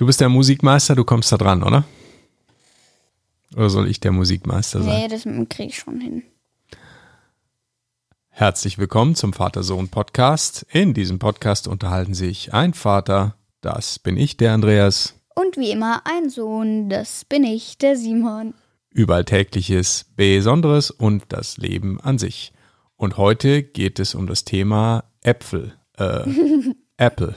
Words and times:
Du 0.00 0.06
bist 0.06 0.22
der 0.22 0.30
Musikmeister, 0.30 0.94
du 0.94 1.04
kommst 1.04 1.30
da 1.30 1.36
dran, 1.36 1.62
oder? 1.62 1.84
Oder 3.54 3.68
soll 3.68 3.86
ich 3.86 4.00
der 4.00 4.12
Musikmeister 4.12 4.80
sein? 4.80 5.02
Nee, 5.02 5.08
das 5.08 5.24
kriege 5.50 5.68
ich 5.68 5.76
schon 5.76 6.00
hin. 6.00 6.22
Herzlich 8.30 8.78
willkommen 8.78 9.14
zum 9.14 9.34
Vater-Sohn-Podcast. 9.34 10.64
In 10.72 10.94
diesem 10.94 11.18
Podcast 11.18 11.68
unterhalten 11.68 12.14
sich 12.14 12.54
ein 12.54 12.72
Vater, 12.72 13.34
das 13.60 13.98
bin 13.98 14.16
ich, 14.16 14.38
der 14.38 14.54
Andreas. 14.54 15.20
Und 15.34 15.58
wie 15.58 15.70
immer 15.70 16.00
ein 16.06 16.30
Sohn, 16.30 16.88
das 16.88 17.26
bin 17.26 17.44
ich, 17.44 17.76
der 17.76 17.94
Simon. 17.94 18.54
Über 18.88 19.16
Alltägliches, 19.16 20.06
Besonderes 20.16 20.90
und 20.90 21.24
das 21.28 21.58
Leben 21.58 22.00
an 22.00 22.16
sich. 22.16 22.54
Und 22.96 23.18
heute 23.18 23.62
geht 23.62 23.98
es 23.98 24.14
um 24.14 24.26
das 24.26 24.46
Thema 24.46 25.04
Äpfel. 25.20 25.74
Äh, 25.98 26.24
Apple. 26.96 27.34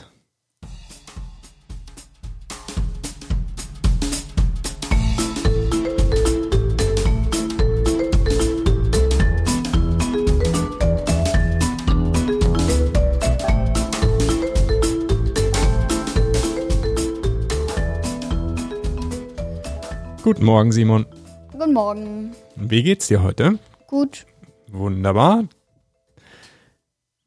Guten 20.24 20.46
Morgen, 20.46 20.72
Simon. 20.72 21.06
Guten 21.52 21.74
Morgen. 21.74 22.32
Wie 22.56 22.82
geht's 22.82 23.10
dir 23.10 23.22
heute? 23.24 23.60
Gut. 23.88 24.26
Wunderbar. 24.72 25.50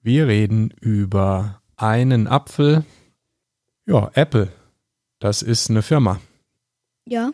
Wir 0.01 0.27
reden 0.27 0.73
über 0.81 1.61
einen 1.77 2.27
Apfel. 2.27 2.87
Ja, 3.85 4.11
Apple. 4.15 4.49
Das 5.19 5.43
ist 5.43 5.69
eine 5.69 5.83
Firma. 5.83 6.21
Ja. 7.05 7.33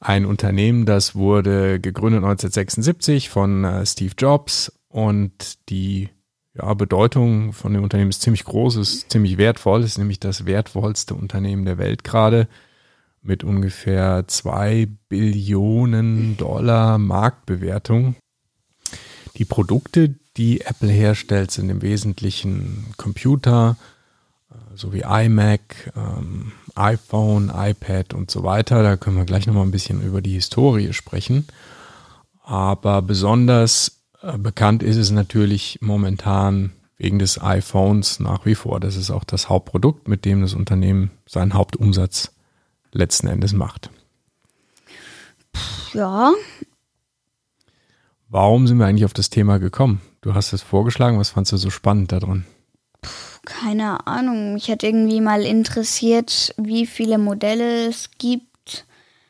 Ein 0.00 0.26
Unternehmen, 0.26 0.84
das 0.84 1.14
wurde 1.14 1.80
gegründet 1.80 2.22
1976 2.22 3.30
von 3.30 3.64
äh, 3.64 3.86
Steve 3.86 4.12
Jobs 4.18 4.70
und 4.88 5.70
die 5.70 6.10
ja, 6.52 6.74
Bedeutung 6.74 7.54
von 7.54 7.72
dem 7.72 7.84
Unternehmen 7.84 8.10
ist 8.10 8.20
ziemlich 8.20 8.44
groß, 8.44 8.76
ist 8.76 9.10
ziemlich 9.10 9.38
wertvoll, 9.38 9.82
ist 9.82 9.96
nämlich 9.96 10.20
das 10.20 10.44
wertvollste 10.44 11.14
Unternehmen 11.14 11.64
der 11.64 11.78
Welt 11.78 12.04
gerade 12.04 12.48
mit 13.22 13.44
ungefähr 13.44 14.24
zwei 14.28 14.88
Billionen 15.08 16.36
Dollar 16.36 16.98
Marktbewertung. 16.98 18.16
Die 19.36 19.44
Produkte, 19.44 20.14
die 20.36 20.62
Apple 20.62 20.90
herstellt, 20.90 21.50
sind 21.50 21.68
im 21.68 21.82
Wesentlichen 21.82 22.86
Computer, 22.96 23.76
äh, 24.50 24.54
so 24.74 24.92
wie 24.92 25.02
iMac, 25.02 25.92
ähm, 25.96 26.52
iPhone, 26.74 27.52
iPad 27.54 28.14
und 28.14 28.30
so 28.30 28.42
weiter. 28.42 28.82
Da 28.82 28.96
können 28.96 29.16
wir 29.16 29.24
gleich 29.24 29.46
nochmal 29.46 29.64
ein 29.64 29.70
bisschen 29.70 30.02
über 30.02 30.22
die 30.22 30.32
Historie 30.32 30.92
sprechen. 30.92 31.46
Aber 32.42 33.02
besonders 33.02 34.00
äh, 34.22 34.38
bekannt 34.38 34.82
ist 34.82 34.96
es 34.96 35.10
natürlich 35.10 35.78
momentan 35.82 36.72
wegen 36.96 37.18
des 37.18 37.40
iPhones 37.40 38.20
nach 38.20 38.44
wie 38.44 38.54
vor. 38.54 38.80
Das 38.80 38.96
ist 38.96 39.10
auch 39.10 39.24
das 39.24 39.48
Hauptprodukt, 39.48 40.08
mit 40.08 40.24
dem 40.24 40.42
das 40.42 40.54
Unternehmen 40.54 41.10
seinen 41.26 41.54
Hauptumsatz 41.54 42.32
letzten 42.92 43.28
Endes 43.28 43.52
macht. 43.52 43.90
Ja. 45.92 46.32
Warum 48.28 48.66
sind 48.66 48.78
wir 48.78 48.86
eigentlich 48.86 49.04
auf 49.04 49.12
das 49.12 49.30
Thema 49.30 49.58
gekommen? 49.58 50.00
Du 50.20 50.34
hast 50.34 50.52
es 50.52 50.62
vorgeschlagen, 50.62 51.18
was 51.18 51.30
fandst 51.30 51.52
du 51.52 51.56
so 51.56 51.70
spannend 51.70 52.12
daran? 52.12 52.46
Keine 53.44 54.06
Ahnung. 54.06 54.54
Mich 54.54 54.70
hat 54.70 54.82
irgendwie 54.82 55.20
mal 55.20 55.42
interessiert, 55.42 56.54
wie 56.56 56.86
viele 56.86 57.18
Modelle 57.18 57.88
es 57.88 58.10
gibt 58.18 58.86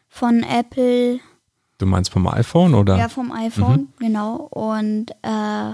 von 0.09 0.43
Apple. 0.43 1.21
Du 1.79 1.87
meinst 1.87 2.11
vom 2.11 2.27
iPhone 2.27 2.75
oder? 2.75 2.99
Ja, 2.99 3.09
vom 3.09 3.33
iPhone, 3.33 3.81
mhm. 3.81 3.89
genau. 3.99 4.35
Und 4.51 5.13
äh, 5.23 5.73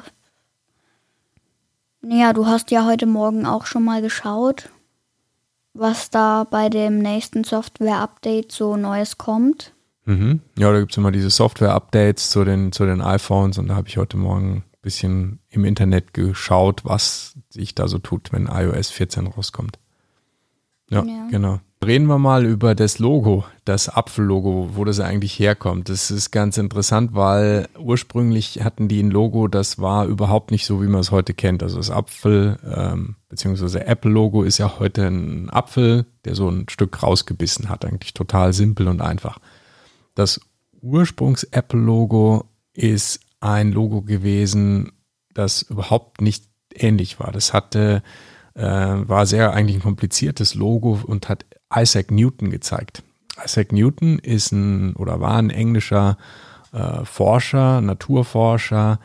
naja, 2.03 2.33
du 2.33 2.47
hast 2.47 2.71
ja 2.71 2.85
heute 2.85 3.07
Morgen 3.07 3.47
auch 3.47 3.67
schon 3.67 3.85
mal 3.85 4.03
geschaut 4.03 4.69
was 5.79 6.11
da 6.11 6.45
bei 6.45 6.69
dem 6.69 6.99
nächsten 6.99 7.45
Software-Update 7.45 8.53
so 8.53 8.77
Neues 8.77 9.19
kommt. 9.19 9.73
Mhm. 10.05 10.41
Ja, 10.59 10.73
da 10.73 10.81
gibt 10.81 10.93
es 10.93 10.99
immer 10.99 11.13
diese 11.13 11.31
Software-Updates 11.31 12.31
zu 12.31 12.45
den, 12.45 12.73
zu 12.73 12.87
den 12.87 13.01
iPhones 13.01 13.59
und 13.59 13.69
da 13.69 13.75
habe 13.75 13.89
ich 13.89 13.97
heute 13.97 14.17
Morgen 14.17 14.57
ein 14.57 14.83
bisschen 14.83 15.41
im 15.51 15.65
Internet 15.65 16.15
geschaut, 16.15 16.85
was 16.85 17.35
sich 17.51 17.75
da 17.75 17.89
so 17.89 17.99
tut, 17.99 18.33
wenn 18.33 18.47
iOS 18.47 18.91
14 18.91 19.27
rauskommt. 19.27 19.79
Ja, 20.91 21.05
ja. 21.05 21.27
genau. 21.31 21.61
Reden 21.85 22.07
wir 22.07 22.19
mal 22.19 22.47
über 22.47 22.75
das 22.75 22.99
Logo, 22.99 23.45
das 23.67 23.89
Apfellogo, 23.91 24.71
wo 24.73 24.85
das 24.85 24.99
eigentlich 24.99 25.39
herkommt. 25.39 25.91
Das 25.91 26.11
ist 26.11 26.31
ganz 26.31 26.57
interessant, 26.57 27.15
weil 27.15 27.69
ursprünglich 27.79 28.65
hatten 28.65 28.89
die 28.89 29.03
ein 29.03 29.11
Logo, 29.11 29.47
das 29.47 29.79
war 29.79 30.07
überhaupt 30.07 30.51
nicht 30.51 30.65
so, 30.65 30.83
wie 30.83 30.87
man 30.87 31.01
es 31.01 31.11
heute 31.11 31.35
kennt. 31.35 31.63
Also 31.63 31.77
das 31.77 31.91
Apfel 31.91 32.59
ähm, 32.65 33.17
bzw. 33.29 33.81
Apple-Logo 33.81 34.43
ist 34.43 34.57
ja 34.59 34.79
heute 34.79 35.07
ein 35.07 35.51
Apfel, 35.51 36.07
der 36.25 36.35
so 36.35 36.49
ein 36.49 36.67
Stück 36.71 37.03
rausgebissen 37.03 37.69
hat. 37.69 37.85
Eigentlich 37.85 38.15
total 38.15 38.55
simpel 38.55 38.89
und 38.89 39.03
einfach. 39.03 39.39
Das 40.15 40.41
Ursprungs-Apple-Logo 40.81 42.47
ist 42.73 43.21
ein 43.41 43.71
Logo 43.71 44.01
gewesen, 44.01 44.93
das 45.35 45.63
überhaupt 45.63 46.23
nicht 46.23 46.47
ähnlich 46.75 47.21
war. 47.21 47.33
Das 47.33 47.53
hatte 47.53 48.03
äh, 48.57 48.63
war 48.63 49.27
sehr 49.27 49.53
eigentlich 49.53 49.77
ein 49.77 49.83
kompliziertes 49.83 50.55
Logo 50.55 50.99
und 51.07 51.29
hat 51.29 51.45
Isaac 51.75 52.11
Newton 52.11 52.51
gezeigt. 52.51 53.03
Isaac 53.45 53.73
Newton 53.73 54.19
ist 54.19 54.53
ein 54.53 54.95
oder 54.97 55.21
war 55.21 55.37
ein 55.37 55.51
englischer 55.51 56.17
äh, 56.73 57.05
Forscher, 57.05 57.81
Naturforscher, 57.81 59.01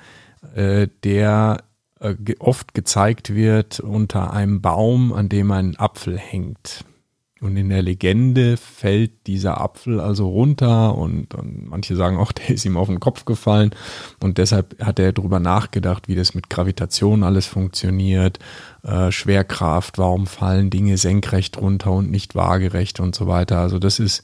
äh, 0.56 0.88
der 1.04 1.64
äh, 2.00 2.16
oft 2.40 2.74
gezeigt 2.74 3.36
wird 3.36 3.80
unter 3.80 4.34
einem 4.34 4.62
Baum, 4.62 5.14
an 5.14 5.30
dem 5.30 5.52
ein 5.52 5.78
Apfel 5.78 6.18
hängt. 6.18 6.86
Und 7.42 7.58
in 7.58 7.70
der 7.70 7.82
Legende 7.82 8.56
fällt 8.56 9.26
dieser 9.26 9.60
Apfel 9.60 10.00
also 10.00 10.30
runter 10.30 10.96
und, 10.96 11.34
und, 11.34 11.68
manche 11.68 11.96
sagen 11.96 12.18
auch, 12.18 12.32
der 12.32 12.52
ist 12.52 12.66
ihm 12.66 12.78
auf 12.78 12.88
den 12.88 13.00
Kopf 13.00 13.26
gefallen. 13.26 13.72
Und 14.22 14.38
deshalb 14.38 14.80
hat 14.80 15.00
er 15.00 15.12
darüber 15.12 15.40
nachgedacht, 15.40 16.08
wie 16.08 16.14
das 16.14 16.36
mit 16.36 16.52
Gravitation 16.52 17.24
alles 17.24 17.48
funktioniert, 17.48 18.38
äh, 18.84 19.12
Schwerkraft, 19.12 19.98
warum 19.98 20.28
fallen 20.28 20.70
Dinge 20.70 20.98
senkrecht 20.98 21.60
runter 21.60 21.92
und 21.92 22.12
nicht 22.12 22.36
waagerecht 22.36 23.00
und 23.00 23.16
so 23.16 23.26
weiter. 23.26 23.58
Also 23.58 23.80
das 23.80 24.00
ist 24.00 24.22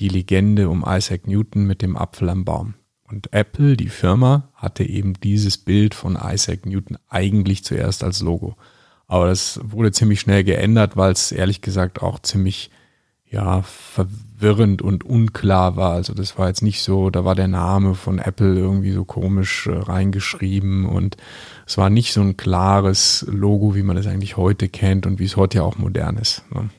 die 0.00 0.08
Legende 0.08 0.68
um 0.68 0.84
Isaac 0.86 1.28
Newton 1.28 1.66
mit 1.66 1.82
dem 1.82 1.96
Apfel 1.96 2.28
am 2.28 2.44
Baum. 2.44 2.74
Und 3.04 3.32
Apple, 3.32 3.76
die 3.76 3.88
Firma, 3.88 4.48
hatte 4.54 4.82
eben 4.82 5.14
dieses 5.14 5.56
Bild 5.56 5.94
von 5.94 6.18
Isaac 6.20 6.66
Newton 6.66 6.98
eigentlich 7.08 7.62
zuerst 7.62 8.02
als 8.02 8.20
Logo. 8.20 8.56
Aber 9.06 9.26
das 9.26 9.60
wurde 9.62 9.92
ziemlich 9.92 10.20
schnell 10.20 10.44
geändert, 10.44 10.96
weil 10.96 11.12
es 11.12 11.32
ehrlich 11.32 11.60
gesagt 11.60 12.02
auch 12.02 12.18
ziemlich 12.20 12.70
ja, 13.28 13.62
verwirrend 13.62 14.82
und 14.82 15.04
unklar 15.04 15.76
war. 15.76 15.92
Also 15.92 16.14
das 16.14 16.38
war 16.38 16.48
jetzt 16.48 16.62
nicht 16.62 16.82
so, 16.82 17.10
da 17.10 17.24
war 17.24 17.34
der 17.34 17.48
Name 17.48 17.94
von 17.94 18.18
Apple 18.18 18.54
irgendwie 18.54 18.92
so 18.92 19.04
komisch 19.04 19.66
äh, 19.66 19.72
reingeschrieben 19.72 20.86
und 20.86 21.16
es 21.66 21.76
war 21.76 21.90
nicht 21.90 22.12
so 22.12 22.20
ein 22.20 22.36
klares 22.36 23.26
Logo, 23.28 23.74
wie 23.74 23.82
man 23.82 23.96
es 23.96 24.06
eigentlich 24.06 24.36
heute 24.36 24.68
kennt 24.68 25.06
und 25.06 25.18
wie 25.18 25.24
es 25.24 25.36
heute 25.36 25.58
ja 25.58 25.64
auch 25.64 25.76
modern 25.76 26.16
ist. 26.18 26.44
Ne? 26.54 26.70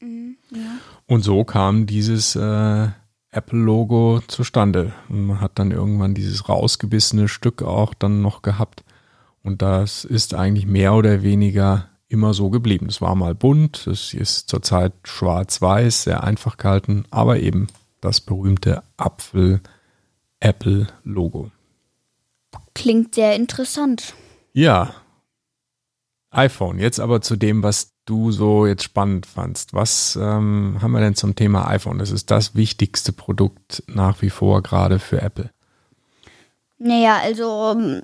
Mhm, 0.00 0.36
ja. 0.50 0.78
Und 1.06 1.22
so 1.22 1.44
kam 1.44 1.86
dieses 1.86 2.36
äh, 2.36 2.88
Apple-Logo 3.30 4.20
zustande. 4.26 4.92
Und 5.08 5.26
man 5.26 5.40
hat 5.40 5.58
dann 5.58 5.70
irgendwann 5.70 6.14
dieses 6.14 6.48
rausgebissene 6.48 7.28
Stück 7.28 7.62
auch 7.62 7.94
dann 7.94 8.20
noch 8.20 8.42
gehabt. 8.42 8.84
Und 9.48 9.62
das 9.62 10.04
ist 10.04 10.34
eigentlich 10.34 10.66
mehr 10.66 10.92
oder 10.92 11.22
weniger 11.22 11.88
immer 12.06 12.34
so 12.34 12.50
geblieben. 12.50 12.84
Es 12.86 13.00
war 13.00 13.14
mal 13.14 13.34
bunt, 13.34 13.86
es 13.86 14.12
ist 14.12 14.50
zurzeit 14.50 14.92
schwarz-weiß, 15.04 16.02
sehr 16.02 16.22
einfach 16.22 16.58
gehalten, 16.58 17.06
aber 17.10 17.40
eben 17.40 17.68
das 18.02 18.20
berühmte 18.20 18.82
Apfel-Apple-Logo. 18.98 21.50
Klingt 22.74 23.14
sehr 23.14 23.36
interessant. 23.36 24.12
Ja. 24.52 24.92
iPhone. 26.28 26.78
Jetzt 26.78 27.00
aber 27.00 27.22
zu 27.22 27.36
dem, 27.36 27.62
was 27.62 27.94
du 28.04 28.32
so 28.32 28.66
jetzt 28.66 28.82
spannend 28.82 29.24
fandst. 29.24 29.72
Was 29.72 30.14
ähm, 30.20 30.76
haben 30.82 30.92
wir 30.92 31.00
denn 31.00 31.14
zum 31.14 31.36
Thema 31.36 31.68
iPhone? 31.68 31.98
Das 31.98 32.10
ist 32.10 32.30
das 32.30 32.54
wichtigste 32.54 33.14
Produkt 33.14 33.82
nach 33.86 34.20
wie 34.20 34.28
vor 34.28 34.62
gerade 34.62 34.98
für 34.98 35.22
Apple. 35.22 35.48
Naja, 36.76 37.18
also 37.22 37.74
ähm, 37.74 38.02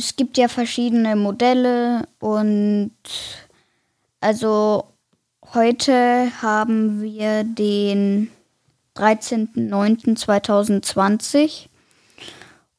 es 0.00 0.16
gibt 0.16 0.36
ja 0.38 0.48
verschiedene 0.48 1.14
Modelle 1.14 2.08
und 2.20 2.90
also 4.20 4.84
heute 5.52 6.32
haben 6.40 7.02
wir 7.02 7.44
den 7.44 8.30
13.09.2020 8.96 11.66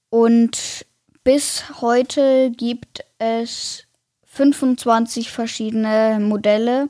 und 0.10 0.88
bis 1.24 1.80
heute 1.80 2.50
gibt 2.50 3.06
es 3.20 3.84
25 4.26 5.30
verschiedene 5.30 6.18
Modelle. 6.20 6.90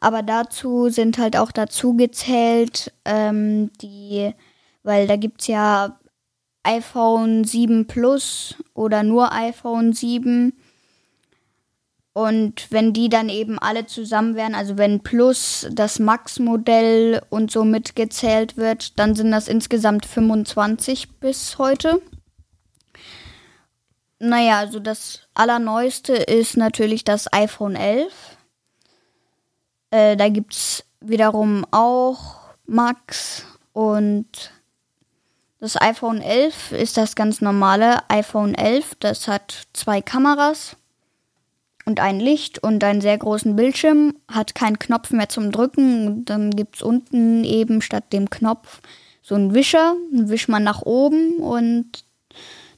Aber 0.00 0.22
dazu 0.22 0.88
sind 0.88 1.18
halt 1.18 1.36
auch 1.36 1.52
dazu 1.52 1.94
gezählt, 1.94 2.90
ähm, 3.04 3.70
die, 3.82 4.32
weil 4.82 5.06
da 5.06 5.16
gibt 5.16 5.42
es 5.42 5.48
ja 5.48 5.98
iPhone 6.62 7.44
7 7.44 7.86
Plus 7.86 8.56
oder 8.74 9.02
nur 9.02 9.32
iPhone 9.32 9.92
7. 9.92 10.52
Und 12.12 12.72
wenn 12.72 12.92
die 12.92 13.08
dann 13.08 13.28
eben 13.28 13.58
alle 13.60 13.86
zusammen 13.86 14.34
wären, 14.34 14.54
also 14.54 14.76
wenn 14.76 15.00
Plus 15.00 15.68
das 15.70 16.00
Max-Modell 16.00 17.22
und 17.30 17.50
so 17.50 17.64
mitgezählt 17.64 18.56
wird, 18.56 18.98
dann 18.98 19.14
sind 19.14 19.30
das 19.30 19.46
insgesamt 19.46 20.04
25 20.04 21.20
bis 21.20 21.58
heute. 21.58 22.02
Naja, 24.18 24.58
also 24.58 24.80
das 24.80 25.28
Allerneueste 25.34 26.14
ist 26.14 26.56
natürlich 26.56 27.04
das 27.04 27.32
iPhone 27.32 27.76
11. 27.76 28.12
Äh, 29.90 30.16
da 30.16 30.28
gibt 30.28 30.54
es 30.54 30.84
wiederum 31.00 31.64
auch 31.70 32.40
Max 32.66 33.46
und 33.72 34.26
das 35.60 35.80
iPhone 35.80 36.20
11 36.20 36.72
ist 36.72 36.96
das 36.96 37.14
ganz 37.14 37.40
normale 37.40 38.08
iPhone 38.10 38.54
11. 38.54 38.96
Das 39.00 39.26
hat 39.26 39.66
zwei 39.72 40.00
Kameras 40.00 40.76
und 41.84 42.00
ein 42.00 42.20
Licht 42.20 42.62
und 42.62 42.84
einen 42.84 43.00
sehr 43.00 43.16
großen 43.16 43.56
Bildschirm, 43.56 44.14
hat 44.28 44.54
keinen 44.54 44.78
Knopf 44.78 45.10
mehr 45.10 45.28
zum 45.28 45.50
Drücken. 45.50 46.24
Dann 46.26 46.50
gibt 46.50 46.76
es 46.76 46.82
unten 46.82 47.44
eben 47.44 47.80
statt 47.80 48.12
dem 48.12 48.30
Knopf 48.30 48.80
so 49.22 49.34
einen 49.34 49.54
Wischer. 49.54 49.94
Dann 50.12 50.28
wischt 50.28 50.48
man 50.48 50.62
nach 50.62 50.82
oben 50.82 51.38
und 51.38 52.04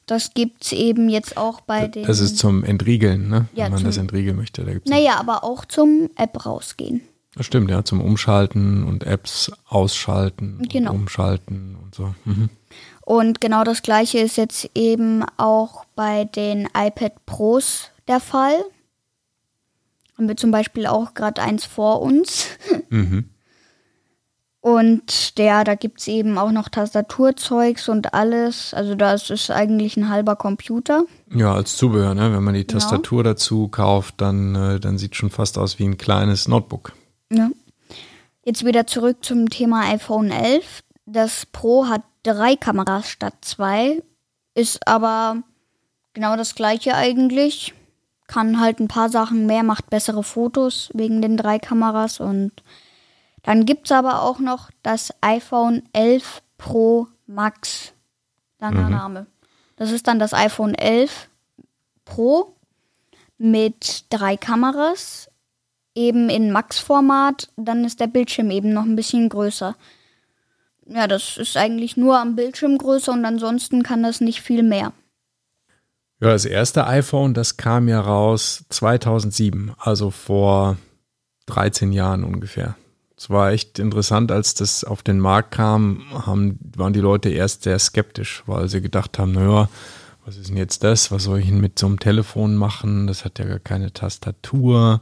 das 0.06 0.32
gibt 0.34 0.64
es 0.64 0.72
eben 0.72 1.08
jetzt 1.08 1.36
auch 1.36 1.60
bei 1.60 1.86
den. 1.86 2.04
Das 2.04 2.20
ist 2.20 2.38
zum 2.38 2.64
Entriegeln, 2.64 3.28
ne? 3.28 3.46
Ja, 3.54 3.66
Wenn 3.66 3.74
man 3.74 3.84
das 3.84 3.96
entriegeln 3.96 4.36
möchte. 4.36 4.64
Da 4.64 4.72
gibt's 4.72 4.90
naja, 4.90 5.16
aber 5.18 5.44
auch 5.44 5.64
zum 5.64 6.08
App 6.16 6.46
rausgehen. 6.46 7.02
Das 7.34 7.46
stimmt, 7.46 7.70
ja, 7.70 7.84
zum 7.84 8.00
Umschalten 8.00 8.84
und 8.84 9.04
Apps 9.04 9.52
ausschalten, 9.68 10.62
Genau. 10.68 10.92
und 10.92 11.00
umschalten 11.02 11.76
und 11.82 11.94
so. 11.94 12.14
Mhm. 12.24 12.48
Und 13.02 13.40
genau 13.40 13.64
das 13.64 13.82
gleiche 13.82 14.18
ist 14.18 14.36
jetzt 14.36 14.70
eben 14.74 15.24
auch 15.36 15.84
bei 15.96 16.24
den 16.24 16.68
iPad 16.76 17.26
Pros 17.26 17.90
der 18.08 18.20
Fall. 18.20 18.54
Haben 20.16 20.28
wir 20.28 20.36
zum 20.36 20.50
Beispiel 20.50 20.86
auch 20.86 21.14
gerade 21.14 21.42
eins 21.42 21.64
vor 21.64 22.02
uns. 22.02 22.46
Mhm. 22.90 23.30
Und 24.62 25.38
der, 25.38 25.64
da 25.64 25.74
gibt 25.74 26.00
es 26.00 26.08
eben 26.08 26.36
auch 26.36 26.50
noch 26.50 26.68
Tastaturzeugs 26.68 27.88
und 27.88 28.12
alles. 28.12 28.74
Also 28.74 28.94
das 28.94 29.30
ist 29.30 29.50
eigentlich 29.50 29.96
ein 29.96 30.10
halber 30.10 30.36
Computer. 30.36 31.04
Ja, 31.34 31.54
als 31.54 31.76
Zubehör, 31.78 32.14
ne? 32.14 32.30
Wenn 32.34 32.42
man 32.44 32.52
die 32.54 32.66
Genau. 32.66 32.78
Tastatur 32.78 33.24
dazu 33.24 33.68
kauft, 33.68 34.16
dann, 34.20 34.54
äh, 34.54 34.78
dann 34.78 34.98
sieht 34.98 35.16
schon 35.16 35.30
fast 35.30 35.56
aus 35.56 35.78
wie 35.78 35.84
ein 35.84 35.96
kleines 35.96 36.46
Notebook. 36.46 36.92
Ja. 37.32 37.50
Jetzt 38.44 38.64
wieder 38.64 38.86
zurück 38.86 39.24
zum 39.24 39.48
Thema 39.50 39.90
iPhone 39.92 40.30
11. 40.30 40.82
Das 41.06 41.46
Pro 41.46 41.86
hat 41.86 42.02
drei 42.22 42.56
Kameras 42.56 43.08
statt 43.08 43.34
zwei, 43.42 44.02
ist 44.54 44.86
aber 44.86 45.42
genau 46.14 46.36
das 46.36 46.54
gleiche 46.54 46.94
eigentlich. 46.94 47.74
Kann 48.26 48.60
halt 48.60 48.78
ein 48.78 48.88
paar 48.88 49.08
Sachen 49.08 49.46
mehr, 49.46 49.62
macht 49.62 49.90
bessere 49.90 50.22
Fotos 50.22 50.90
wegen 50.94 51.20
den 51.20 51.36
drei 51.36 51.58
Kameras 51.58 52.20
und 52.20 52.52
dann 53.42 53.64
gibt 53.66 53.86
es 53.86 53.92
aber 53.92 54.22
auch 54.22 54.38
noch 54.38 54.70
das 54.82 55.12
iPhone 55.20 55.82
11 55.92 56.42
Pro 56.58 57.08
Max. 57.26 57.92
Langer 58.58 58.84
Mhm. 58.84 58.90
Name. 58.90 59.26
Das 59.76 59.90
ist 59.90 60.06
dann 60.06 60.18
das 60.18 60.34
iPhone 60.34 60.74
11 60.74 61.28
Pro 62.04 62.54
mit 63.38 64.04
drei 64.10 64.36
Kameras, 64.36 65.29
eben 65.94 66.28
in 66.28 66.52
Max-Format. 66.52 67.48
Dann 67.56 67.84
ist 67.84 68.00
der 68.00 68.06
Bildschirm 68.06 68.50
eben 68.50 68.72
noch 68.72 68.84
ein 68.84 68.96
bisschen 68.96 69.28
größer. 69.28 69.76
Ja, 70.86 71.06
das 71.06 71.36
ist 71.36 71.56
eigentlich 71.56 71.96
nur 71.96 72.18
am 72.18 72.34
Bildschirm 72.34 72.78
größer 72.78 73.12
und 73.12 73.24
ansonsten 73.24 73.82
kann 73.82 74.02
das 74.02 74.20
nicht 74.20 74.42
viel 74.42 74.62
mehr. 74.62 74.92
Ja, 76.20 76.28
das 76.28 76.44
erste 76.44 76.86
iPhone, 76.86 77.32
das 77.32 77.56
kam 77.56 77.88
ja 77.88 78.00
raus 78.00 78.64
2007, 78.68 79.72
also 79.78 80.10
vor 80.10 80.76
13 81.46 81.92
Jahren 81.92 82.24
ungefähr. 82.24 82.76
Es 83.16 83.30
war 83.30 83.52
echt 83.52 83.78
interessant, 83.78 84.32
als 84.32 84.54
das 84.54 84.82
auf 84.82 85.02
den 85.02 85.20
Markt 85.20 85.52
kam, 85.52 86.02
haben, 86.26 86.58
waren 86.76 86.92
die 86.92 87.00
Leute 87.00 87.28
erst 87.28 87.62
sehr 87.62 87.78
skeptisch, 87.78 88.42
weil 88.46 88.68
sie 88.68 88.80
gedacht 88.80 89.18
haben, 89.18 89.32
naja, 89.32 89.68
was 90.24 90.36
ist 90.36 90.48
denn 90.48 90.56
jetzt 90.56 90.84
das? 90.84 91.10
Was 91.10 91.24
soll 91.24 91.38
ich 91.38 91.46
denn 91.46 91.60
mit 91.60 91.78
so 91.78 91.86
einem 91.86 91.98
Telefon 91.98 92.56
machen? 92.56 93.06
Das 93.06 93.24
hat 93.24 93.38
ja 93.38 93.46
gar 93.46 93.58
keine 93.58 93.92
Tastatur. 93.92 95.00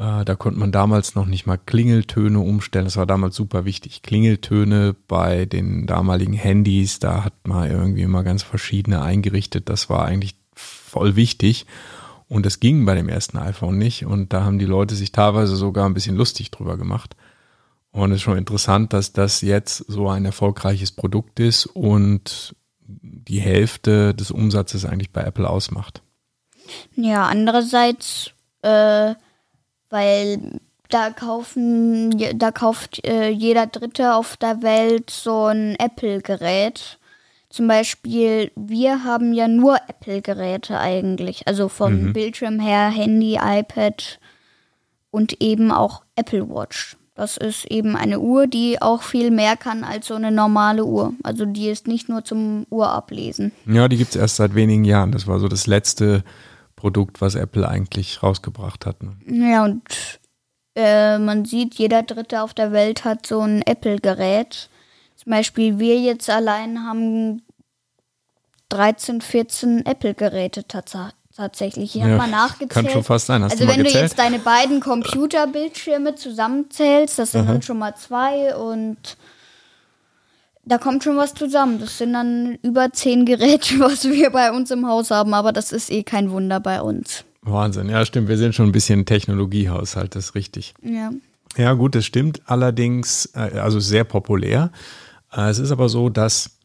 Äh, 0.00 0.24
da 0.24 0.34
konnte 0.34 0.58
man 0.58 0.72
damals 0.72 1.14
noch 1.14 1.26
nicht 1.26 1.44
mal 1.44 1.58
Klingeltöne 1.58 2.40
umstellen. 2.40 2.86
Das 2.86 2.96
war 2.96 3.04
damals 3.04 3.36
super 3.36 3.66
wichtig. 3.66 4.00
Klingeltöne 4.00 4.96
bei 5.06 5.44
den 5.44 5.86
damaligen 5.86 6.32
Handys, 6.32 7.00
da 7.00 7.22
hat 7.22 7.34
man 7.46 7.70
irgendwie 7.70 8.00
immer 8.00 8.22
ganz 8.22 8.42
verschiedene 8.42 9.02
eingerichtet. 9.02 9.68
Das 9.68 9.90
war 9.90 10.06
eigentlich 10.06 10.36
voll 10.54 11.16
wichtig. 11.16 11.66
Und 12.28 12.46
das 12.46 12.60
ging 12.60 12.86
bei 12.86 12.94
dem 12.94 13.10
ersten 13.10 13.36
iPhone 13.36 13.76
nicht. 13.76 14.06
Und 14.06 14.32
da 14.32 14.42
haben 14.42 14.58
die 14.58 14.64
Leute 14.64 14.94
sich 14.94 15.12
teilweise 15.12 15.54
sogar 15.54 15.84
ein 15.84 15.94
bisschen 15.94 16.16
lustig 16.16 16.50
drüber 16.50 16.78
gemacht. 16.78 17.14
Und 17.92 18.12
es 18.12 18.18
ist 18.18 18.22
schon 18.22 18.38
interessant, 18.38 18.94
dass 18.94 19.12
das 19.12 19.42
jetzt 19.42 19.84
so 19.86 20.08
ein 20.08 20.24
erfolgreiches 20.24 20.92
Produkt 20.92 21.40
ist 21.40 21.66
und 21.66 22.54
die 22.80 23.40
Hälfte 23.40 24.14
des 24.14 24.30
Umsatzes 24.30 24.86
eigentlich 24.86 25.10
bei 25.10 25.22
Apple 25.22 25.50
ausmacht. 25.50 26.00
Ja, 26.94 27.26
andererseits, 27.26 28.30
äh, 28.62 29.14
weil 29.90 30.60
da 30.88 31.10
kaufen, 31.10 32.18
da 32.34 32.50
kauft 32.50 33.04
äh, 33.06 33.28
jeder 33.28 33.66
Dritte 33.66 34.14
auf 34.14 34.36
der 34.36 34.62
Welt 34.62 35.10
so 35.10 35.46
ein 35.46 35.76
Apple-Gerät. 35.78 36.98
Zum 37.48 37.66
Beispiel, 37.66 38.52
wir 38.54 39.04
haben 39.04 39.32
ja 39.32 39.48
nur 39.48 39.76
Apple-Geräte 39.88 40.78
eigentlich. 40.78 41.46
Also 41.46 41.68
vom 41.68 42.12
Bildschirm 42.12 42.60
her, 42.60 42.88
Handy, 42.88 43.38
iPad 43.42 44.20
und 45.10 45.40
eben 45.40 45.72
auch 45.72 46.02
Apple 46.16 46.48
Watch. 46.48 46.96
Das 47.16 47.36
ist 47.36 47.66
eben 47.66 47.96
eine 47.96 48.20
Uhr, 48.20 48.46
die 48.46 48.80
auch 48.80 49.02
viel 49.02 49.30
mehr 49.30 49.56
kann 49.56 49.84
als 49.84 50.06
so 50.06 50.14
eine 50.14 50.30
normale 50.30 50.84
Uhr. 50.84 51.12
Also 51.22 51.44
die 51.44 51.68
ist 51.68 51.86
nicht 51.86 52.08
nur 52.08 52.24
zum 52.24 52.66
Uhrablesen. 52.70 53.52
Ja, 53.66 53.88
die 53.88 53.96
gibt's 53.96 54.16
erst 54.16 54.36
seit 54.36 54.54
wenigen 54.54 54.84
Jahren. 54.84 55.12
Das 55.12 55.26
war 55.26 55.38
so 55.38 55.48
das 55.48 55.66
letzte 55.66 56.24
Produkt, 56.80 57.20
was 57.20 57.34
Apple 57.34 57.68
eigentlich 57.68 58.22
rausgebracht 58.22 58.86
hat. 58.86 59.02
Ne? 59.02 59.16
Ja, 59.26 59.64
und 59.64 59.82
äh, 60.74 61.18
man 61.18 61.44
sieht, 61.44 61.74
jeder 61.74 62.02
Dritte 62.02 62.42
auf 62.42 62.54
der 62.54 62.72
Welt 62.72 63.04
hat 63.04 63.26
so 63.26 63.40
ein 63.40 63.60
Apple-Gerät. 63.62 64.70
Zum 65.16 65.30
Beispiel 65.30 65.78
wir 65.78 66.00
jetzt 66.00 66.30
allein 66.30 66.84
haben 66.84 67.42
13, 68.70 69.20
14 69.20 69.84
Apple-Geräte 69.84 70.66
tats 70.66 70.96
tatsächlich. 71.36 71.96
Ich 71.96 72.02
habe 72.02 72.12
Ja, 72.12 72.16
mal 72.18 72.30
nachgezählt. 72.30 72.70
kann 72.70 72.88
schon 72.88 73.04
fast 73.04 73.26
sein. 73.26 73.42
Hast 73.42 73.52
also 73.52 73.64
du 73.64 73.68
mal 73.68 73.72
wenn 73.76 73.84
du 73.84 73.84
gezählt? 73.84 74.04
jetzt 74.10 74.18
deine 74.18 74.38
beiden 74.38 74.80
Computerbildschirme 74.80 76.14
zusammenzählst, 76.14 77.18
das 77.18 77.32
sind 77.32 77.42
Aha. 77.42 77.52
dann 77.52 77.62
schon 77.62 77.78
mal 77.78 77.94
zwei 77.96 78.54
und 78.56 79.16
da 80.64 80.78
kommt 80.78 81.04
schon 81.04 81.16
was 81.16 81.34
zusammen. 81.34 81.78
Das 81.80 81.98
sind 81.98 82.12
dann 82.12 82.58
über 82.62 82.92
zehn 82.92 83.24
Geräte, 83.24 83.74
was 83.80 84.04
wir 84.04 84.30
bei 84.30 84.52
uns 84.52 84.70
im 84.70 84.86
Haus 84.86 85.10
haben, 85.10 85.34
aber 85.34 85.52
das 85.52 85.72
ist 85.72 85.90
eh 85.90 86.02
kein 86.02 86.30
Wunder 86.30 86.60
bei 86.60 86.80
uns. 86.80 87.24
Wahnsinn. 87.42 87.88
Ja, 87.88 88.04
stimmt. 88.04 88.28
Wir 88.28 88.36
sind 88.36 88.54
schon 88.54 88.66
ein 88.68 88.72
bisschen 88.72 89.06
Technologiehaushalt, 89.06 90.14
das 90.14 90.26
ist 90.26 90.34
richtig. 90.34 90.74
Ja. 90.82 91.10
Ja, 91.56 91.72
gut, 91.72 91.94
das 91.94 92.04
stimmt. 92.04 92.42
Allerdings, 92.46 93.26
äh, 93.34 93.58
also 93.58 93.80
sehr 93.80 94.04
populär. 94.04 94.70
Äh, 95.32 95.48
Es 95.48 95.58
ist 95.58 95.72
aber 95.72 95.88
so, 95.88 96.08
dass 96.08 96.58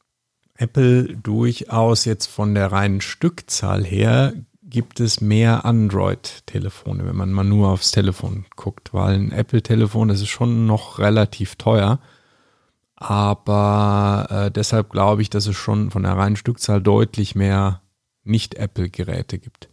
Apple 0.57 1.15
durchaus 1.21 2.05
jetzt 2.05 2.27
von 2.27 2.53
der 2.53 2.71
reinen 2.71 3.01
Stückzahl 3.01 3.83
her 3.83 4.33
gibt 4.63 4.99
es 4.99 5.21
mehr 5.21 5.65
Android-Telefone, 5.65 7.05
wenn 7.05 7.15
man 7.15 7.31
mal 7.31 7.43
nur 7.43 7.69
aufs 7.69 7.91
Telefon 7.91 8.45
guckt, 8.55 8.93
weil 8.93 9.15
ein 9.15 9.31
Apple-Telefon, 9.31 10.07
das 10.09 10.21
ist 10.21 10.29
schon 10.29 10.65
noch 10.65 10.99
relativ 10.99 11.55
teuer. 11.55 11.99
Aber 12.95 14.27
äh, 14.29 14.51
deshalb 14.51 14.91
glaube 14.91 15.21
ich, 15.21 15.29
dass 15.29 15.47
es 15.47 15.55
schon 15.55 15.91
von 15.91 16.03
der 16.03 16.13
reinen 16.13 16.37
Stückzahl 16.37 16.81
deutlich 16.81 17.35
mehr 17.35 17.81
Nicht-Apple-Geräte 18.23 19.37
gibt. 19.37 19.69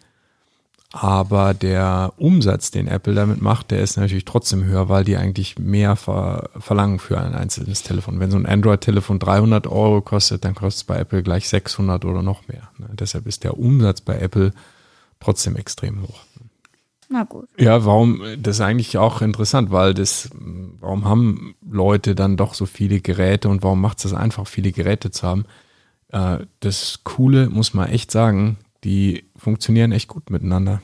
Aber 0.95 1.55
der 1.55 2.13
Umsatz, 2.19 2.71
den 2.71 2.87
Apple 2.87 3.15
damit 3.15 3.41
macht, 3.41 3.71
der 3.71 3.81
ist 3.81 3.97
natürlich 3.97 4.27
trotzdem 4.27 4.65
höher, 4.65 4.91
weil 4.91 5.05
die 5.05 5.17
eigentlich 5.17 5.59
mehr 5.59 5.97
ver 5.97 6.51
verlangen 6.59 6.99
für 6.99 7.19
ein 7.19 7.35
einzelnes 7.35 7.83
Telefon. 7.83 8.21
Wenn 8.21 8.31
so 8.31 8.37
ein 8.37 8.45
Android-Telefon 8.45 9.19
300 9.19 9.67
Euro 9.69 10.03
kostet, 10.03 10.45
dann 10.45 10.55
kostet 10.55 10.83
es 10.83 10.85
bei 10.85 10.99
Apple 10.99 11.23
gleich 11.23 11.49
600 11.49 12.05
oder 12.05 12.23
noch 12.23 12.47
mehr. 12.47 12.69
Ne? 12.77 12.91
Deshalb 12.93 13.27
ist 13.27 13.43
der 13.43 13.57
Umsatz 13.57 14.03
bei 14.03 14.19
Apple 14.19 14.53
trotzdem 15.19 15.57
extrem 15.57 16.03
hoch. 16.03 16.21
Na 17.09 17.25
gut. 17.25 17.49
Ja, 17.59 17.85
warum, 17.87 18.23
das 18.39 18.57
ist 18.57 18.61
eigentlich 18.61 18.99
auch 18.99 19.23
interessant, 19.23 19.71
weil 19.71 19.95
das, 19.95 20.31
warum 20.81 21.07
haben 21.07 21.55
Leute 21.73 22.15
dann 22.15 22.37
doch 22.37 22.55
so 22.55 22.67
viele 22.67 23.01
Geräte 23.01 23.49
und 23.49 23.63
warum 23.63 23.81
macht 23.81 23.99
es 23.99 24.05
das 24.05 24.15
einfach, 24.15 24.47
viele 24.47 24.73
Geräte 24.73 25.11
zu 25.11 25.27
haben? 25.27 25.45
Äh, 26.09 26.39
das 26.61 27.01
Coole, 27.05 27.49
muss 27.51 27.75
man 27.75 27.89
echt 27.89 28.11
sagen, 28.11 28.59
die 28.85 29.25
funktionieren 29.37 29.93
echt 29.93 30.09
gut 30.09 30.31
miteinander. 30.31 30.81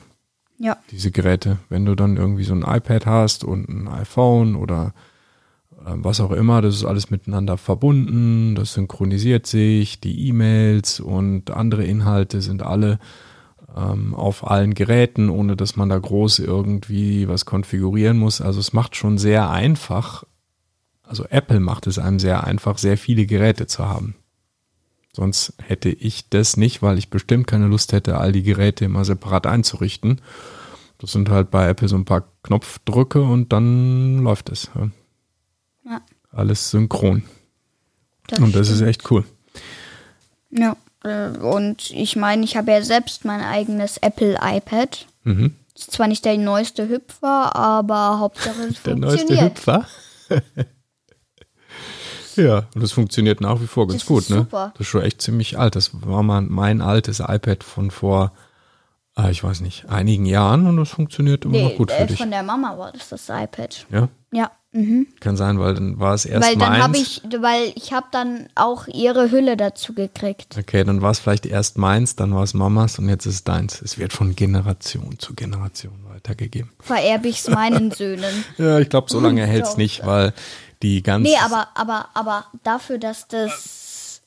Ja. 0.61 0.77
diese 0.91 1.11
Geräte. 1.11 1.57
Wenn 1.69 1.85
du 1.85 1.95
dann 1.95 2.17
irgendwie 2.17 2.43
so 2.43 2.53
ein 2.53 2.63
iPad 2.63 3.05
hast 3.05 3.45
und 3.45 3.69
ein 3.69 3.87
iPhone 3.87 4.55
oder 4.57 4.93
äh, 5.85 5.91
was 5.95 6.19
auch 6.19 6.31
immer, 6.31 6.61
das 6.61 6.75
ist 6.75 6.83
alles 6.83 7.09
miteinander 7.09 7.57
verbunden, 7.57 8.55
das 8.55 8.73
synchronisiert 8.73 9.47
sich, 9.47 10.01
die 10.01 10.27
E-Mails 10.27 10.99
und 10.99 11.51
andere 11.51 11.85
Inhalte 11.85 12.41
sind 12.41 12.61
alle 12.61 12.99
ähm, 13.75 14.13
auf 14.13 14.49
allen 14.49 14.73
Geräten, 14.73 15.29
ohne 15.29 15.55
dass 15.55 15.77
man 15.77 15.87
da 15.89 15.97
groß 15.97 16.39
irgendwie 16.39 17.27
was 17.29 17.45
konfigurieren 17.45 18.17
muss. 18.17 18.41
Also 18.41 18.59
es 18.59 18.73
macht 18.73 18.97
schon 18.97 19.17
sehr 19.17 19.49
einfach, 19.49 20.25
also 21.09 21.25
Apple 21.29 21.59
macht 21.59 21.87
es 21.87 21.97
einem 21.99 22.19
sehr 22.19 22.43
einfach, 22.45 22.77
sehr 22.77 22.97
viele 22.97 23.25
Geräte 23.25 23.67
zu 23.67 23.87
haben. 23.87 24.15
Sonst 25.11 25.53
hätte 25.61 25.89
ich 25.89 26.29
das 26.29 26.55
nicht, 26.55 26.81
weil 26.83 26.97
ich 26.99 27.09
bestimmt 27.09 27.47
keine 27.47 27.65
Lust 27.67 27.93
hätte, 27.93 28.17
all 28.19 28.31
die 28.31 28.43
Geräte 28.43 28.85
immer 28.85 29.03
separat 29.03 29.47
einzurichten. 29.47 30.21
Das 30.99 31.11
sind 31.11 31.29
halt 31.29 31.49
bei 31.49 31.67
Apple 31.67 31.87
so 31.87 31.95
ein 31.95 32.05
paar 32.05 32.25
Knopfdrücke 32.43 33.21
und 33.21 33.51
dann 33.51 34.19
läuft 34.19 34.49
es. 34.49 34.69
Ja. 34.75 34.89
Ja. 35.85 36.01
Alles 36.31 36.69
synchron. 36.69 37.23
Das 38.27 38.39
und 38.39 38.55
das 38.55 38.69
ist 38.69 38.75
stimmt. 38.75 38.89
echt 38.89 39.11
cool. 39.11 39.23
Ja. 40.51 40.75
äh, 41.03 41.29
Und 41.37 41.89
ich 41.89 42.15
meine, 42.15 42.43
ich 42.45 42.55
habe 42.55 42.71
ja 42.71 42.83
selbst 42.83 43.25
mein 43.25 43.41
eigenes 43.41 43.97
Apple 43.97 44.37
iPad. 44.41 45.07
Mhm. 45.23 45.55
Ist 45.75 45.91
zwar 45.91 46.07
nicht 46.07 46.23
der 46.25 46.37
neueste 46.37 46.87
Hüpfer, 46.87 47.55
aber 47.55 48.19
Hauptsache 48.19 48.61
es 48.69 48.81
Der 48.83 48.95
neueste. 48.95 49.41
Hüpfer. 49.43 49.87
ja, 52.39 52.63
und 52.75 52.81
das 52.81 52.91
funktioniert 52.91 53.41
nach 53.41 53.61
wie 53.61 53.67
vor 53.67 53.87
ganz 53.87 54.01
Das 54.01 54.07
gut, 54.07 54.21
ist 54.23 54.29
ne? 54.29 54.37
super. 54.37 54.71
Das 54.73 54.81
ist 54.81 54.87
schon 54.87 55.01
echt 55.03 55.21
ziemlich 55.21 55.57
alt. 55.59 55.75
Das 55.75 55.91
war 56.05 56.23
mal 56.23 56.41
mein 56.41 56.81
altes 56.81 57.19
iPad 57.19 57.63
von 57.63 57.91
vor, 57.91 58.31
ah, 59.15 59.29
ich 59.29 59.43
weiß 59.43 59.61
nicht, 59.61 59.89
einigen 59.89 60.25
Jahren 60.25 60.65
und 60.67 60.77
das 60.77 60.89
funktioniert 60.89 61.45
immer 61.45 61.57
noch 61.59 61.69
Nee, 61.69 61.75
gut 61.75 61.91
für 61.91 61.97
äh, 61.99 62.07
dich. 62.07 62.17
von 62.17 62.31
der 62.31 62.43
Mama 62.43 62.77
war 62.77 62.91
das 62.91 63.09
das 63.09 63.29
iPad. 63.29 63.85
Ja, 63.91 64.07
Ja. 64.31 64.51
Mhm. 64.71 65.07
kann 65.19 65.35
sein, 65.35 65.59
weil 65.59 65.73
dann 65.73 65.99
war 65.99 66.13
es 66.13 66.25
erst 66.25 66.47
Weil 66.47 66.55
dann 66.55 66.69
meins. 66.73 66.83
habe 66.83 66.97
ich, 66.97 67.21
weil 67.41 67.71
ich 67.73 67.91
habe 67.91 68.05
dann 68.11 68.49
auch 68.53 68.85
ihre 68.87 69.31
Hülle 69.31 69.57
dazu 69.57 69.95
gekriegt. 69.95 70.55
Okay, 70.59 70.83
dann 70.83 71.01
war 71.01 71.09
es 71.09 71.17
vielleicht 71.17 71.47
erst 71.47 71.79
meins, 71.79 72.15
dann 72.15 72.35
war 72.35 72.43
es 72.43 72.53
Mamas 72.53 72.99
und 72.99 73.09
jetzt 73.09 73.25
ist 73.25 73.33
es 73.33 73.43
deins. 73.43 73.81
Es 73.81 73.97
wird 73.97 74.13
von 74.13 74.35
Generation 74.35 75.17
zu 75.17 75.33
Generation 75.33 75.93
weitergegeben. 76.07 76.69
Vererbe 76.81 77.29
ich 77.29 77.39
es 77.39 77.49
meinen 77.49 77.89
Söhnen. 77.89 78.45
Ja, 78.59 78.77
ich 78.77 78.89
glaube, 78.89 79.09
so 79.09 79.19
lange 79.19 79.43
hält 79.47 79.65
es 79.65 79.75
nicht, 79.75 80.05
weil 80.05 80.33
die 80.83 81.01
ganze. 81.03 81.29
Nee, 81.29 81.37
aber, 81.37 81.69
aber, 81.75 82.09
aber 82.13 82.45
dafür, 82.63 82.97
dass 82.97 83.27
das 83.27 84.21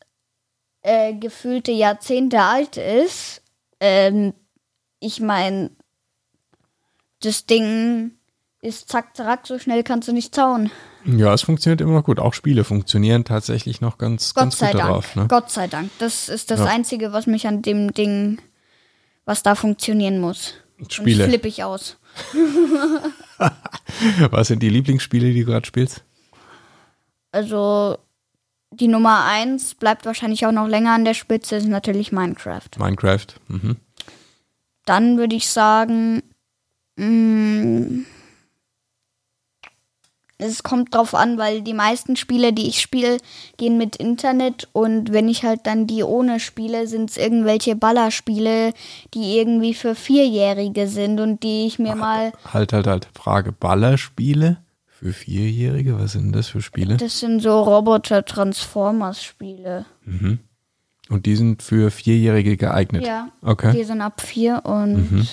äh, 0.83 1.15
gefühlte 1.15 1.73
Jahrzehnte 1.73 2.41
alt 2.41 2.77
ist, 2.77 3.43
ähm, 3.81 4.35
ich 5.01 5.21
meine, 5.21 5.71
das 7.21 7.47
Ding 7.47 8.13
ist 8.61 8.89
zack, 8.89 9.17
zack, 9.17 9.47
so 9.47 9.59
schnell 9.59 9.83
kannst 9.83 10.09
du 10.09 10.13
nicht 10.13 10.35
zauen. 10.35 10.71
Ja, 11.05 11.35
es 11.35 11.43
funktioniert 11.43 11.81
immer 11.81 11.95
noch 11.95 12.05
gut. 12.05 12.21
Auch 12.21 12.33
Spiele 12.33 12.63
funktionieren 12.63 13.25
tatsächlich 13.25 13.81
noch 13.81 13.99
ganz, 13.99 14.35
Gott 14.35 14.43
ganz 14.45 14.59
sei 14.59 14.67
gut 14.71 14.75
Dank. 14.81 14.89
darauf. 14.89 15.17
Ne? 15.17 15.27
Gott 15.29 15.51
sei 15.51 15.67
Dank. 15.67 15.91
Das 15.99 16.29
ist 16.29 16.51
das 16.53 16.61
Ja. 16.61 16.67
Einzige, 16.67 17.13
was 17.13 17.27
mich 17.27 17.49
an 17.49 17.63
dem 17.63 17.93
Ding, 17.93 18.41
was 19.25 19.43
da 19.43 19.57
funktionieren 19.57 20.21
muss. 20.21 20.55
Sonst 20.79 20.95
Spiele. 20.95 21.27
flippe 21.29 21.49
ich 21.49 21.65
aus. 21.65 21.97
Was 24.31 24.49
sind 24.49 24.63
die 24.63 24.69
Lieblingsspiele, 24.69 25.33
die 25.33 25.41
du 25.41 25.47
gerade 25.47 25.67
spielst? 25.67 26.03
Also 27.33 27.99
die 28.71 28.89
Nummer 28.89 29.25
eins 29.25 29.75
bleibt 29.75 30.07
wahrscheinlich 30.07 30.47
auch 30.47 30.53
noch 30.53 30.69
länger 30.69 30.93
an 30.93 31.05
der 31.05 31.15
Spitze, 31.15 31.57
ist 31.57 31.67
natürlich 31.67 32.13
Minecraft. 32.13 32.69
Minecraft. 32.79 33.27
Mhm. 33.49 33.77
Dann 34.85 35.19
würde 35.19 35.37
ich 35.37 35.49
sagen, 35.49 36.23
mh, 36.97 38.05
es 40.39 40.63
kommt 40.63 40.95
drauf 40.95 41.15
an, 41.15 41.39
weil 41.39 41.63
die 41.63 41.75
meisten 41.75 42.17
Spiele, 42.17 42.53
die 42.53 42.69
ich 42.69 42.81
spiele, 42.81 43.19
gehen 43.59 43.79
mit 43.79 43.97
Internet 43.97 44.69
und 44.73 45.13
wenn 45.13 45.29
ich 45.29 45.45
halt 45.45 45.61
dann 45.67 45.87
die 45.87 46.03
ohne 46.03 46.41
spiele, 46.41 46.89
sind 46.89 47.11
es 47.11 47.17
irgendwelche 47.17 47.77
Ballerspiele, 47.77 48.73
die 49.15 49.39
irgendwie 49.39 49.75
für 49.75 49.95
Vierjährige 49.95 50.89
sind 50.89 51.21
und 51.21 51.43
die 51.43 51.67
ich 51.67 51.79
mir 51.79 51.95
mal, 51.95 52.33
Halt, 52.53 52.73
halt, 52.73 52.87
halt. 52.87 53.09
Frage: 53.15 53.53
Ballerspiele 53.53 54.59
für 55.03 55.13
Vierjährige? 55.13 55.99
Was 55.99 56.13
sind 56.13 56.31
das 56.33 56.47
für 56.49 56.63
Spiele? 56.63 56.97
das 56.97 57.19
sind 57.19 57.41
so 57.41 57.61
Roboter-Transformers-Spiele. 57.63 59.85
Und 61.09 61.27
die 61.27 61.35
sind 61.37 61.61
für 61.63 61.91
Vierjährige 61.91 62.57
geeignet. 62.57 63.05
Ja, 63.05 63.31
Okay. 63.43 63.73
die 63.73 63.83
sind 63.83 64.01
ab 64.01 64.21
vier 64.21 64.63
und 64.65 65.29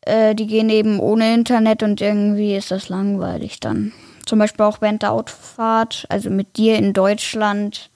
äh, 0.00 0.34
die 0.34 0.48
gehen 0.48 0.68
eben 0.68 0.98
ohne 0.98 1.32
Internet 1.32 1.84
und 1.84 2.00
irgendwie 2.00 2.56
ist 2.56 2.72
das 2.72 2.88
langweilig 2.88 3.60
dann. 3.60 3.92
Zum 4.26 4.40
Beispiel 4.40 4.64
auch 4.64 4.80
während 4.80 5.02
der 5.02 5.12
Autofahrt, 5.12 6.06
also 6.08 6.30
mit 6.30 6.56
dir 6.56 6.76
in 6.76 6.92
Deutschland 6.92 7.90